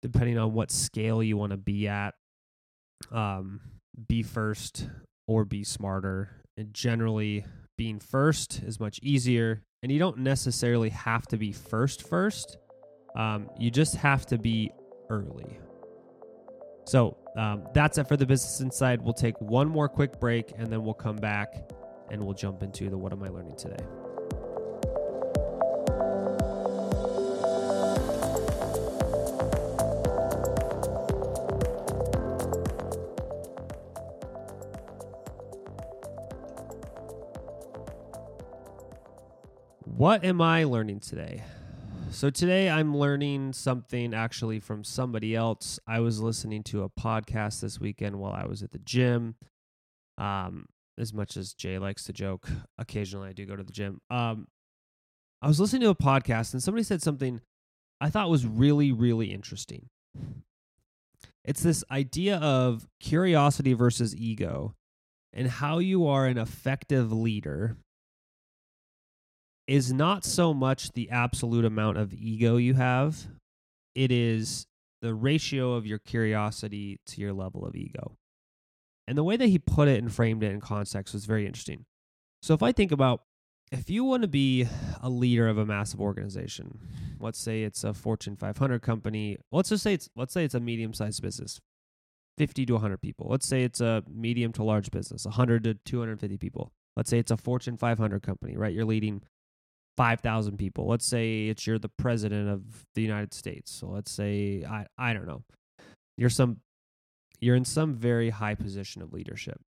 depending 0.00 0.38
on 0.38 0.52
what 0.52 0.70
scale 0.70 1.22
you 1.22 1.36
want 1.36 1.50
to 1.50 1.56
be 1.56 1.88
at, 1.88 2.14
um, 3.10 3.60
be 4.08 4.22
first 4.22 4.88
or 5.26 5.44
be 5.44 5.64
smarter. 5.64 6.30
And 6.56 6.72
generally, 6.72 7.44
being 7.76 7.98
first 7.98 8.62
is 8.62 8.78
much 8.78 8.98
easier. 9.02 9.62
And 9.82 9.90
you 9.90 9.98
don't 9.98 10.18
necessarily 10.18 10.90
have 10.90 11.26
to 11.28 11.36
be 11.36 11.52
first, 11.52 12.06
first. 12.08 12.58
Um, 13.16 13.50
you 13.58 13.70
just 13.70 13.96
have 13.96 14.26
to 14.26 14.38
be 14.38 14.70
early. 15.10 15.58
So 16.86 17.16
um, 17.36 17.66
that's 17.74 17.98
it 17.98 18.06
for 18.08 18.16
the 18.16 18.26
business 18.26 18.60
inside. 18.60 19.02
We'll 19.02 19.14
take 19.14 19.40
one 19.40 19.68
more 19.68 19.88
quick 19.88 20.20
break 20.20 20.52
and 20.56 20.72
then 20.72 20.84
we'll 20.84 20.94
come 20.94 21.16
back 21.16 21.54
and 22.10 22.22
we'll 22.22 22.34
jump 22.34 22.62
into 22.62 22.90
the 22.90 22.98
what 22.98 23.12
am 23.12 23.22
I 23.22 23.28
learning 23.28 23.56
today. 23.56 24.11
What 40.02 40.24
am 40.24 40.40
I 40.40 40.64
learning 40.64 40.98
today? 40.98 41.44
So 42.10 42.28
today 42.28 42.68
I'm 42.68 42.96
learning 42.96 43.52
something 43.52 44.14
actually 44.14 44.58
from 44.58 44.82
somebody 44.82 45.36
else. 45.36 45.78
I 45.86 46.00
was 46.00 46.18
listening 46.18 46.64
to 46.64 46.82
a 46.82 46.88
podcast 46.88 47.60
this 47.60 47.78
weekend 47.78 48.18
while 48.18 48.32
I 48.32 48.44
was 48.44 48.64
at 48.64 48.72
the 48.72 48.80
gym. 48.80 49.36
Um, 50.18 50.66
as 50.98 51.14
much 51.14 51.36
as 51.36 51.54
Jay 51.54 51.78
likes 51.78 52.02
to 52.06 52.12
joke, 52.12 52.48
occasionally 52.78 53.28
I 53.28 53.32
do 53.32 53.46
go 53.46 53.54
to 53.54 53.62
the 53.62 53.72
gym. 53.72 54.00
Um, 54.10 54.48
I 55.40 55.46
was 55.46 55.60
listening 55.60 55.82
to 55.82 55.90
a 55.90 55.94
podcast 55.94 56.52
and 56.52 56.60
somebody 56.60 56.82
said 56.82 57.00
something 57.00 57.40
I 58.00 58.10
thought 58.10 58.28
was 58.28 58.44
really, 58.44 58.90
really 58.90 59.32
interesting. 59.32 59.88
It's 61.44 61.62
this 61.62 61.84
idea 61.92 62.38
of 62.38 62.88
curiosity 62.98 63.72
versus 63.72 64.16
ego 64.16 64.74
and 65.32 65.46
how 65.46 65.78
you 65.78 66.08
are 66.08 66.26
an 66.26 66.38
effective 66.38 67.12
leader 67.12 67.76
is 69.66 69.92
not 69.92 70.24
so 70.24 70.52
much 70.52 70.92
the 70.92 71.10
absolute 71.10 71.64
amount 71.64 71.98
of 71.98 72.12
ego 72.12 72.56
you 72.56 72.74
have, 72.74 73.26
it 73.94 74.10
is 74.10 74.66
the 75.00 75.14
ratio 75.14 75.72
of 75.72 75.86
your 75.86 75.98
curiosity 75.98 76.98
to 77.06 77.20
your 77.20 77.32
level 77.32 77.64
of 77.64 77.74
ego. 77.74 78.16
And 79.06 79.18
the 79.18 79.24
way 79.24 79.36
that 79.36 79.48
he 79.48 79.58
put 79.58 79.88
it 79.88 80.02
and 80.02 80.12
framed 80.12 80.42
it 80.42 80.52
in 80.52 80.60
context 80.60 81.14
was 81.14 81.24
very 81.24 81.46
interesting. 81.46 81.84
So 82.40 82.54
if 82.54 82.62
I 82.62 82.72
think 82.72 82.92
about 82.92 83.22
if 83.72 83.88
you 83.88 84.04
want 84.04 84.22
to 84.22 84.28
be 84.28 84.66
a 85.00 85.08
leader 85.08 85.48
of 85.48 85.58
a 85.58 85.64
massive 85.64 86.00
organization, 86.00 86.78
let's 87.18 87.38
say 87.38 87.62
it's 87.62 87.84
a 87.84 87.94
Fortune 87.94 88.36
500 88.36 88.82
company, 88.82 89.38
let's 89.50 89.70
just 89.70 89.82
say 89.82 89.94
it's 89.94 90.08
let's 90.14 90.34
say 90.34 90.44
it's 90.44 90.54
a 90.54 90.60
medium-sized 90.60 91.22
business, 91.22 91.60
50 92.38 92.66
to 92.66 92.72
100 92.74 93.00
people. 93.00 93.26
Let's 93.30 93.48
say 93.48 93.62
it's 93.62 93.80
a 93.80 94.04
medium 94.08 94.52
to 94.52 94.62
large 94.62 94.90
business, 94.90 95.24
100 95.24 95.64
to 95.64 95.74
250 95.74 96.36
people. 96.36 96.72
Let's 96.96 97.08
say 97.10 97.18
it's 97.18 97.30
a 97.30 97.36
Fortune 97.36 97.76
500 97.76 98.22
company, 98.22 98.56
right? 98.56 98.72
You're 98.72 98.84
leading 98.84 99.22
5,000 99.96 100.56
people. 100.56 100.86
Let's 100.86 101.06
say 101.06 101.48
it's 101.48 101.66
you're 101.66 101.78
the 101.78 101.88
president 101.88 102.48
of 102.48 102.86
the 102.94 103.02
United 103.02 103.34
States. 103.34 103.70
So 103.70 103.88
let's 103.88 104.10
say 104.10 104.64
I 104.68 104.86
I 104.96 105.12
don't 105.12 105.26
know. 105.26 105.42
You're 106.16 106.30
some 106.30 106.58
you're 107.40 107.56
in 107.56 107.64
some 107.64 107.94
very 107.94 108.30
high 108.30 108.54
position 108.54 109.02
of 109.02 109.12
leadership. 109.12 109.60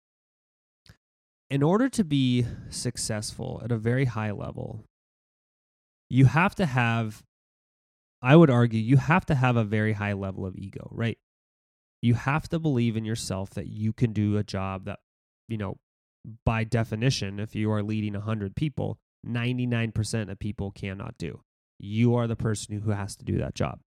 In 1.51 1.63
order 1.63 1.89
to 1.91 2.05
be 2.05 2.47
successful 2.71 3.61
at 3.65 3.73
a 3.73 3.77
very 3.77 4.07
high 4.07 4.31
level, 4.31 4.85
you 6.09 6.27
have 6.27 6.55
to 6.57 6.67
have 6.67 7.23
I 8.23 8.37
would 8.37 8.51
argue 8.51 8.81
you 8.81 8.99
have 8.99 9.27
to 9.27 9.35
have 9.35 9.57
a 9.57 9.65
very 9.65 9.95
high 9.95 10.13
level 10.13 10.47
of 10.47 10.57
ego, 10.57 10.89
right? 10.93 11.19
You 12.01 12.15
have 12.15 12.49
to 12.51 12.59
believe 12.59 12.97
in 12.97 13.05
yourself 13.05 13.51
that 13.51 13.67
you 13.67 13.93
can 13.93 14.13
do 14.13 14.37
a 14.37 14.45
job 14.45 14.85
that, 14.85 15.01
you 15.49 15.57
know, 15.57 15.79
by 16.47 16.63
definition, 16.63 17.41
if 17.41 17.57
you 17.57 17.71
are 17.73 17.83
leading 17.83 18.13
100 18.13 18.55
people, 18.55 18.99
99% 19.27 20.31
of 20.31 20.39
people 20.39 20.71
cannot 20.71 21.17
do. 21.19 21.41
You 21.79 22.15
are 22.15 22.27
the 22.27 22.37
person 22.37 22.81
who 22.81 22.91
has 22.91 23.17
to 23.17 23.25
do 23.25 23.39
that 23.39 23.55
job. 23.55 23.81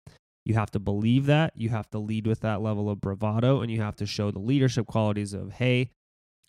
You 0.44 0.54
have 0.54 0.70
to 0.72 0.78
believe 0.78 1.26
that. 1.26 1.52
You 1.56 1.70
have 1.70 1.88
to 1.90 1.98
lead 1.98 2.26
with 2.26 2.40
that 2.40 2.60
level 2.60 2.90
of 2.90 3.00
bravado 3.00 3.60
and 3.60 3.70
you 3.70 3.80
have 3.80 3.96
to 3.96 4.06
show 4.06 4.30
the 4.30 4.40
leadership 4.40 4.86
qualities 4.86 5.32
of, 5.32 5.52
hey, 5.52 5.90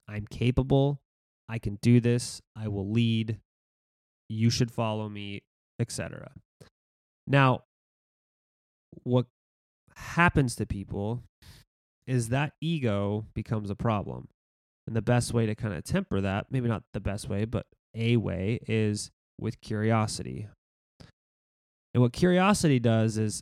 I'm 0.07 0.25
capable. 0.27 1.01
I 1.47 1.59
can 1.59 1.77
do 1.81 1.99
this. 1.99 2.41
I 2.55 2.67
will 2.67 2.91
lead. 2.91 3.39
You 4.27 4.49
should 4.49 4.71
follow 4.71 5.07
me, 5.07 5.43
etc. 5.79 6.31
Now, 7.27 7.63
what 9.03 9.27
happens 9.95 10.55
to 10.55 10.65
people 10.65 11.23
is 12.07 12.29
that 12.29 12.53
ego 12.61 13.25
becomes 13.33 13.69
a 13.69 13.75
problem. 13.75 14.27
And 14.87 14.95
the 14.95 15.01
best 15.01 15.33
way 15.33 15.45
to 15.45 15.55
kind 15.55 15.73
of 15.73 15.83
temper 15.83 16.21
that, 16.21 16.47
maybe 16.51 16.67
not 16.67 16.83
the 16.93 16.99
best 16.99 17.27
way, 17.27 17.45
but 17.45 17.65
a 17.95 18.17
way 18.17 18.59
is 18.67 19.11
with 19.39 19.61
curiosity. 19.61 20.47
And 21.93 22.01
what 22.01 22.13
curiosity 22.13 22.79
does 22.79 23.17
is 23.17 23.41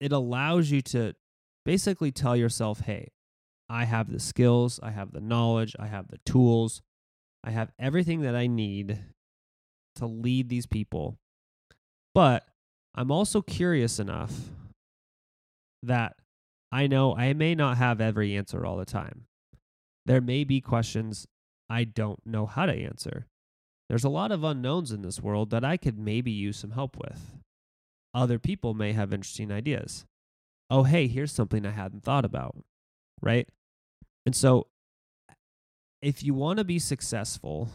it 0.00 0.12
allows 0.12 0.70
you 0.70 0.82
to 0.82 1.14
basically 1.64 2.12
tell 2.12 2.36
yourself, 2.36 2.80
hey, 2.80 3.08
I 3.68 3.84
have 3.84 4.10
the 4.10 4.20
skills, 4.20 4.80
I 4.82 4.90
have 4.90 5.12
the 5.12 5.20
knowledge, 5.20 5.76
I 5.78 5.86
have 5.86 6.08
the 6.08 6.18
tools, 6.26 6.82
I 7.44 7.50
have 7.50 7.70
everything 7.78 8.22
that 8.22 8.34
I 8.34 8.46
need 8.46 8.98
to 9.96 10.06
lead 10.06 10.48
these 10.48 10.66
people. 10.66 11.16
But 12.14 12.44
I'm 12.94 13.10
also 13.10 13.40
curious 13.40 13.98
enough 13.98 14.32
that 15.82 16.16
I 16.72 16.86
know 16.86 17.14
I 17.16 17.32
may 17.32 17.54
not 17.54 17.76
have 17.78 18.00
every 18.00 18.36
answer 18.36 18.66
all 18.66 18.76
the 18.76 18.84
time. 18.84 19.24
There 20.06 20.20
may 20.20 20.44
be 20.44 20.60
questions 20.60 21.26
I 21.68 21.84
don't 21.84 22.20
know 22.26 22.46
how 22.46 22.66
to 22.66 22.72
answer. 22.72 23.26
There's 23.90 24.04
a 24.04 24.08
lot 24.08 24.30
of 24.30 24.44
unknowns 24.44 24.92
in 24.92 25.02
this 25.02 25.20
world 25.20 25.50
that 25.50 25.64
I 25.64 25.76
could 25.76 25.98
maybe 25.98 26.30
use 26.30 26.56
some 26.58 26.70
help 26.70 26.96
with. 26.96 27.32
Other 28.14 28.38
people 28.38 28.72
may 28.72 28.92
have 28.92 29.12
interesting 29.12 29.50
ideas. 29.50 30.04
Oh, 30.70 30.84
hey, 30.84 31.08
here's 31.08 31.32
something 31.32 31.66
I 31.66 31.72
hadn't 31.72 32.04
thought 32.04 32.24
about, 32.24 32.54
right? 33.20 33.48
And 34.24 34.36
so, 34.36 34.68
if 36.00 36.22
you 36.22 36.34
want 36.34 36.60
to 36.60 36.64
be 36.64 36.78
successful, 36.78 37.68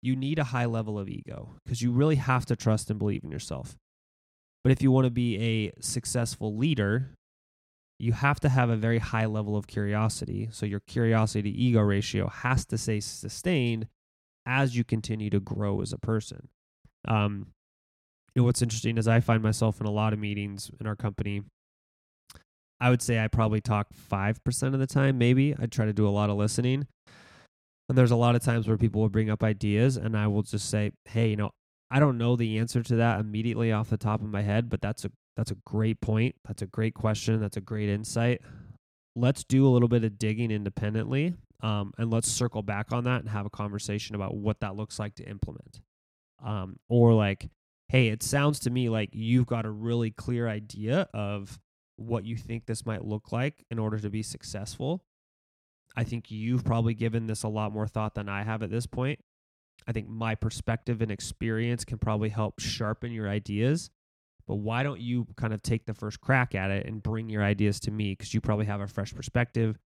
you 0.00 0.14
need 0.14 0.38
a 0.38 0.44
high 0.44 0.66
level 0.66 0.96
of 0.96 1.08
ego 1.08 1.56
because 1.64 1.82
you 1.82 1.90
really 1.90 2.14
have 2.14 2.46
to 2.46 2.54
trust 2.54 2.88
and 2.88 2.96
believe 2.96 3.24
in 3.24 3.32
yourself. 3.32 3.74
But 4.62 4.70
if 4.70 4.80
you 4.80 4.92
want 4.92 5.06
to 5.06 5.10
be 5.10 5.38
a 5.38 5.72
successful 5.82 6.56
leader, 6.56 7.10
you 7.98 8.12
have 8.12 8.38
to 8.40 8.48
have 8.48 8.70
a 8.70 8.76
very 8.76 9.00
high 9.00 9.26
level 9.26 9.56
of 9.56 9.66
curiosity. 9.66 10.50
So 10.52 10.66
your 10.66 10.82
curiosity 10.86 11.50
to 11.50 11.58
ego 11.58 11.80
ratio 11.80 12.28
has 12.28 12.64
to 12.66 12.78
stay 12.78 13.00
sustained 13.00 13.88
as 14.46 14.76
you 14.76 14.84
continue 14.84 15.28
to 15.30 15.40
grow 15.40 15.82
as 15.82 15.92
a 15.92 15.98
person. 15.98 16.48
Um, 17.06 17.48
know, 18.36 18.44
what's 18.44 18.62
interesting 18.62 18.98
is 18.98 19.08
I 19.08 19.20
find 19.20 19.42
myself 19.42 19.80
in 19.80 19.86
a 19.86 19.90
lot 19.90 20.12
of 20.12 20.18
meetings 20.18 20.70
in 20.78 20.86
our 20.86 20.96
company. 20.96 21.42
I 22.78 22.90
would 22.90 23.00
say 23.00 23.18
I 23.18 23.28
probably 23.28 23.62
talk 23.62 23.88
5% 24.10 24.74
of 24.74 24.78
the 24.78 24.86
time, 24.86 25.16
maybe. 25.16 25.54
I 25.58 25.66
try 25.66 25.86
to 25.86 25.94
do 25.94 26.06
a 26.06 26.10
lot 26.10 26.28
of 26.28 26.36
listening. 26.36 26.86
And 27.88 27.96
there's 27.96 28.10
a 28.10 28.16
lot 28.16 28.34
of 28.34 28.42
times 28.42 28.68
where 28.68 28.76
people 28.76 29.00
will 29.00 29.08
bring 29.08 29.30
up 29.30 29.42
ideas, 29.42 29.96
and 29.96 30.16
I 30.16 30.26
will 30.26 30.42
just 30.42 30.68
say, 30.68 30.92
hey, 31.06 31.30
you 31.30 31.36
know, 31.36 31.50
I 31.90 32.00
don't 32.00 32.18
know 32.18 32.36
the 32.36 32.58
answer 32.58 32.82
to 32.82 32.96
that 32.96 33.20
immediately 33.20 33.72
off 33.72 33.88
the 33.88 33.96
top 33.96 34.20
of 34.20 34.28
my 34.28 34.42
head, 34.42 34.68
but 34.68 34.80
that's 34.80 35.04
a 35.04 35.10
that's 35.36 35.52
a 35.52 35.56
great 35.66 36.00
point. 36.00 36.34
That's 36.46 36.62
a 36.62 36.66
great 36.66 36.94
question. 36.94 37.40
That's 37.40 37.58
a 37.58 37.60
great 37.60 37.88
insight. 37.88 38.40
let's 39.14 39.44
do 39.44 39.66
a 39.66 39.70
little 39.70 39.88
bit 39.88 40.02
of 40.02 40.18
digging 40.18 40.50
independently 40.50 41.34
um, 41.60 41.92
and 41.98 42.10
let's 42.10 42.28
circle 42.28 42.62
back 42.62 42.92
on 42.92 43.04
that 43.04 43.20
and 43.20 43.28
have 43.28 43.46
a 43.46 43.50
conversation 43.50 44.14
about 44.14 44.36
what 44.36 44.60
that 44.60 44.76
looks 44.76 44.98
like 44.98 45.14
to 45.16 45.28
implement. 45.28 45.80
Um, 46.44 46.78
or 46.88 47.14
like, 47.14 47.48
hey, 47.88 48.08
it 48.08 48.22
sounds 48.22 48.58
to 48.60 48.70
me 48.70 48.88
like 48.88 49.10
you've 49.12 49.46
got 49.46 49.64
a 49.64 49.70
really 49.70 50.10
clear 50.10 50.48
idea 50.48 51.08
of 51.14 51.58
what 51.96 52.24
you 52.24 52.36
think 52.36 52.66
this 52.66 52.84
might 52.84 53.04
look 53.04 53.32
like 53.32 53.64
in 53.70 53.78
order 53.78 53.98
to 53.98 54.10
be 54.10 54.22
successful. 54.22 55.04
I 55.96 56.04
think 56.04 56.30
you've 56.30 56.64
probably 56.64 56.92
given 56.92 57.26
this 57.26 57.42
a 57.42 57.48
lot 57.48 57.72
more 57.72 57.86
thought 57.86 58.14
than 58.14 58.28
I 58.28 58.42
have 58.42 58.62
at 58.62 58.70
this 58.70 58.86
point. 58.86 59.18
I 59.86 59.92
think 59.92 60.08
my 60.08 60.34
perspective 60.34 61.00
and 61.00 61.10
experience 61.10 61.84
can 61.84 61.98
probably 61.98 62.28
help 62.28 62.60
sharpen 62.60 63.12
your 63.12 63.28
ideas. 63.28 63.90
But 64.46 64.56
why 64.56 64.82
don't 64.82 65.00
you 65.00 65.26
kind 65.36 65.52
of 65.52 65.62
take 65.62 65.86
the 65.86 65.94
first 65.94 66.20
crack 66.20 66.54
at 66.54 66.70
it 66.70 66.86
and 66.86 67.02
bring 67.02 67.28
your 67.28 67.42
ideas 67.42 67.80
to 67.80 67.90
me? 67.90 68.12
Because 68.12 68.32
you 68.34 68.40
probably 68.40 68.66
have 68.66 68.80
a 68.80 68.86
fresh 68.86 69.14
perspective. 69.14 69.78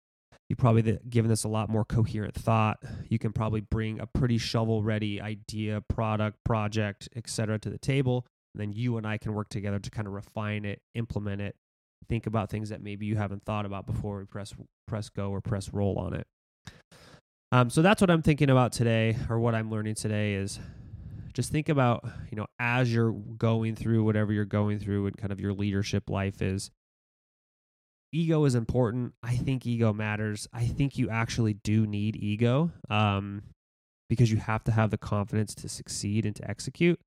You 0.51 0.57
probably 0.57 0.99
given 1.09 1.29
this 1.29 1.45
a 1.45 1.49
lot 1.49 1.69
more 1.69 1.85
coherent 1.85 2.35
thought. 2.35 2.83
You 3.09 3.21
can 3.21 3.33
probably 3.33 3.61
bring 3.61 4.01
a 4.01 4.07
pretty 4.07 4.37
shovel 4.37 4.83
ready 4.83 5.21
idea, 5.21 5.81
product, 5.81 6.39
project, 6.45 7.09
etc. 7.15 7.61
to 7.61 7.71
the 7.71 7.79
table. 7.79 8.27
And 8.53 8.61
then 8.61 8.73
you 8.73 8.97
and 8.97 9.07
I 9.07 9.17
can 9.17 9.33
work 9.33 9.49
together 9.49 9.79
to 9.79 9.91
kind 9.91 10.09
of 10.09 10.13
refine 10.13 10.65
it, 10.65 10.83
implement 10.97 11.41
it, 11.41 11.55
think 12.09 12.27
about 12.27 12.51
things 12.51 12.71
that 12.71 12.83
maybe 12.83 13.07
you 13.07 13.15
haven't 13.15 13.45
thought 13.45 13.65
about 13.65 13.87
before 13.87 14.19
we 14.19 14.25
press 14.25 14.53
press 14.89 15.09
go 15.09 15.31
or 15.31 15.41
press 15.41 15.73
roll 15.73 15.97
on 16.01 16.15
it. 16.15 16.27
Um, 17.53 17.71
so 17.71 17.81
that's 17.81 18.01
what 18.01 18.11
I'm 18.11 18.23
thinking 18.23 18.51
about 18.51 18.73
today, 18.73 19.17
or 19.29 19.39
what 19.39 19.55
I'm 19.55 19.71
learning 19.71 19.95
today 19.95 20.35
is 20.35 20.59
just 21.33 21.53
think 21.53 21.69
about, 21.69 22.05
you 22.29 22.37
know, 22.37 22.47
as 22.59 22.93
you're 22.93 23.13
going 23.13 23.77
through 23.77 24.03
whatever 24.03 24.33
you're 24.33 24.45
going 24.45 24.81
through 24.81 25.07
and 25.07 25.17
kind 25.17 25.33
of 25.33 25.39
your 25.39 25.53
leadership 25.53 26.11
life 26.11 26.43
is, 26.43 26.73
ego 28.13 28.45
is 28.45 28.55
important. 28.55 29.15
I 29.23 29.37
think 29.37 29.67
ego 29.67 29.93
matters. 29.93 30.49
I 30.53 30.65
think 30.65 30.99
you 30.99 31.11
actually 31.11 31.55
do 31.55 31.87
need 31.87 32.17
ego 32.17 32.71
um, 32.89 33.43
because 34.09 34.31
you 34.31 34.39
have 34.39 34.65
to 34.65 34.73
have 34.73 34.91
the 34.91 34.99
confidence 34.99 35.55
to 35.57 35.69
succeed 35.69 36.27
and 36.27 36.35
to 36.37 36.49
execute. 36.49 37.01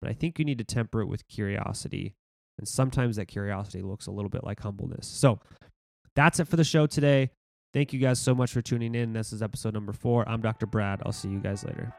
But 0.00 0.10
I 0.10 0.14
think 0.14 0.38
you 0.38 0.44
need 0.44 0.58
to 0.58 0.64
temper 0.64 1.00
it 1.00 1.06
with 1.06 1.26
curiosity. 1.28 2.14
And 2.58 2.68
sometimes 2.68 3.16
that 3.16 3.26
curiosity 3.26 3.82
looks 3.82 4.06
a 4.06 4.12
little 4.12 4.28
bit 4.28 4.44
like 4.44 4.60
humbleness. 4.60 5.06
So 5.06 5.40
that's 6.14 6.38
it 6.40 6.48
for 6.48 6.56
the 6.56 6.64
show 6.64 6.86
today. 6.86 7.30
Thank 7.72 7.92
you 7.92 7.98
guys 7.98 8.20
so 8.20 8.34
much 8.34 8.52
for 8.52 8.62
tuning 8.62 8.94
in. 8.94 9.12
This 9.12 9.32
is 9.32 9.42
episode 9.42 9.74
number 9.74 9.92
four. 9.92 10.28
I'm 10.28 10.40
Dr. 10.40 10.66
Brad. 10.66 11.02
I'll 11.04 11.12
see 11.12 11.28
you 11.28 11.40
guys 11.40 11.64
later. 11.64 11.92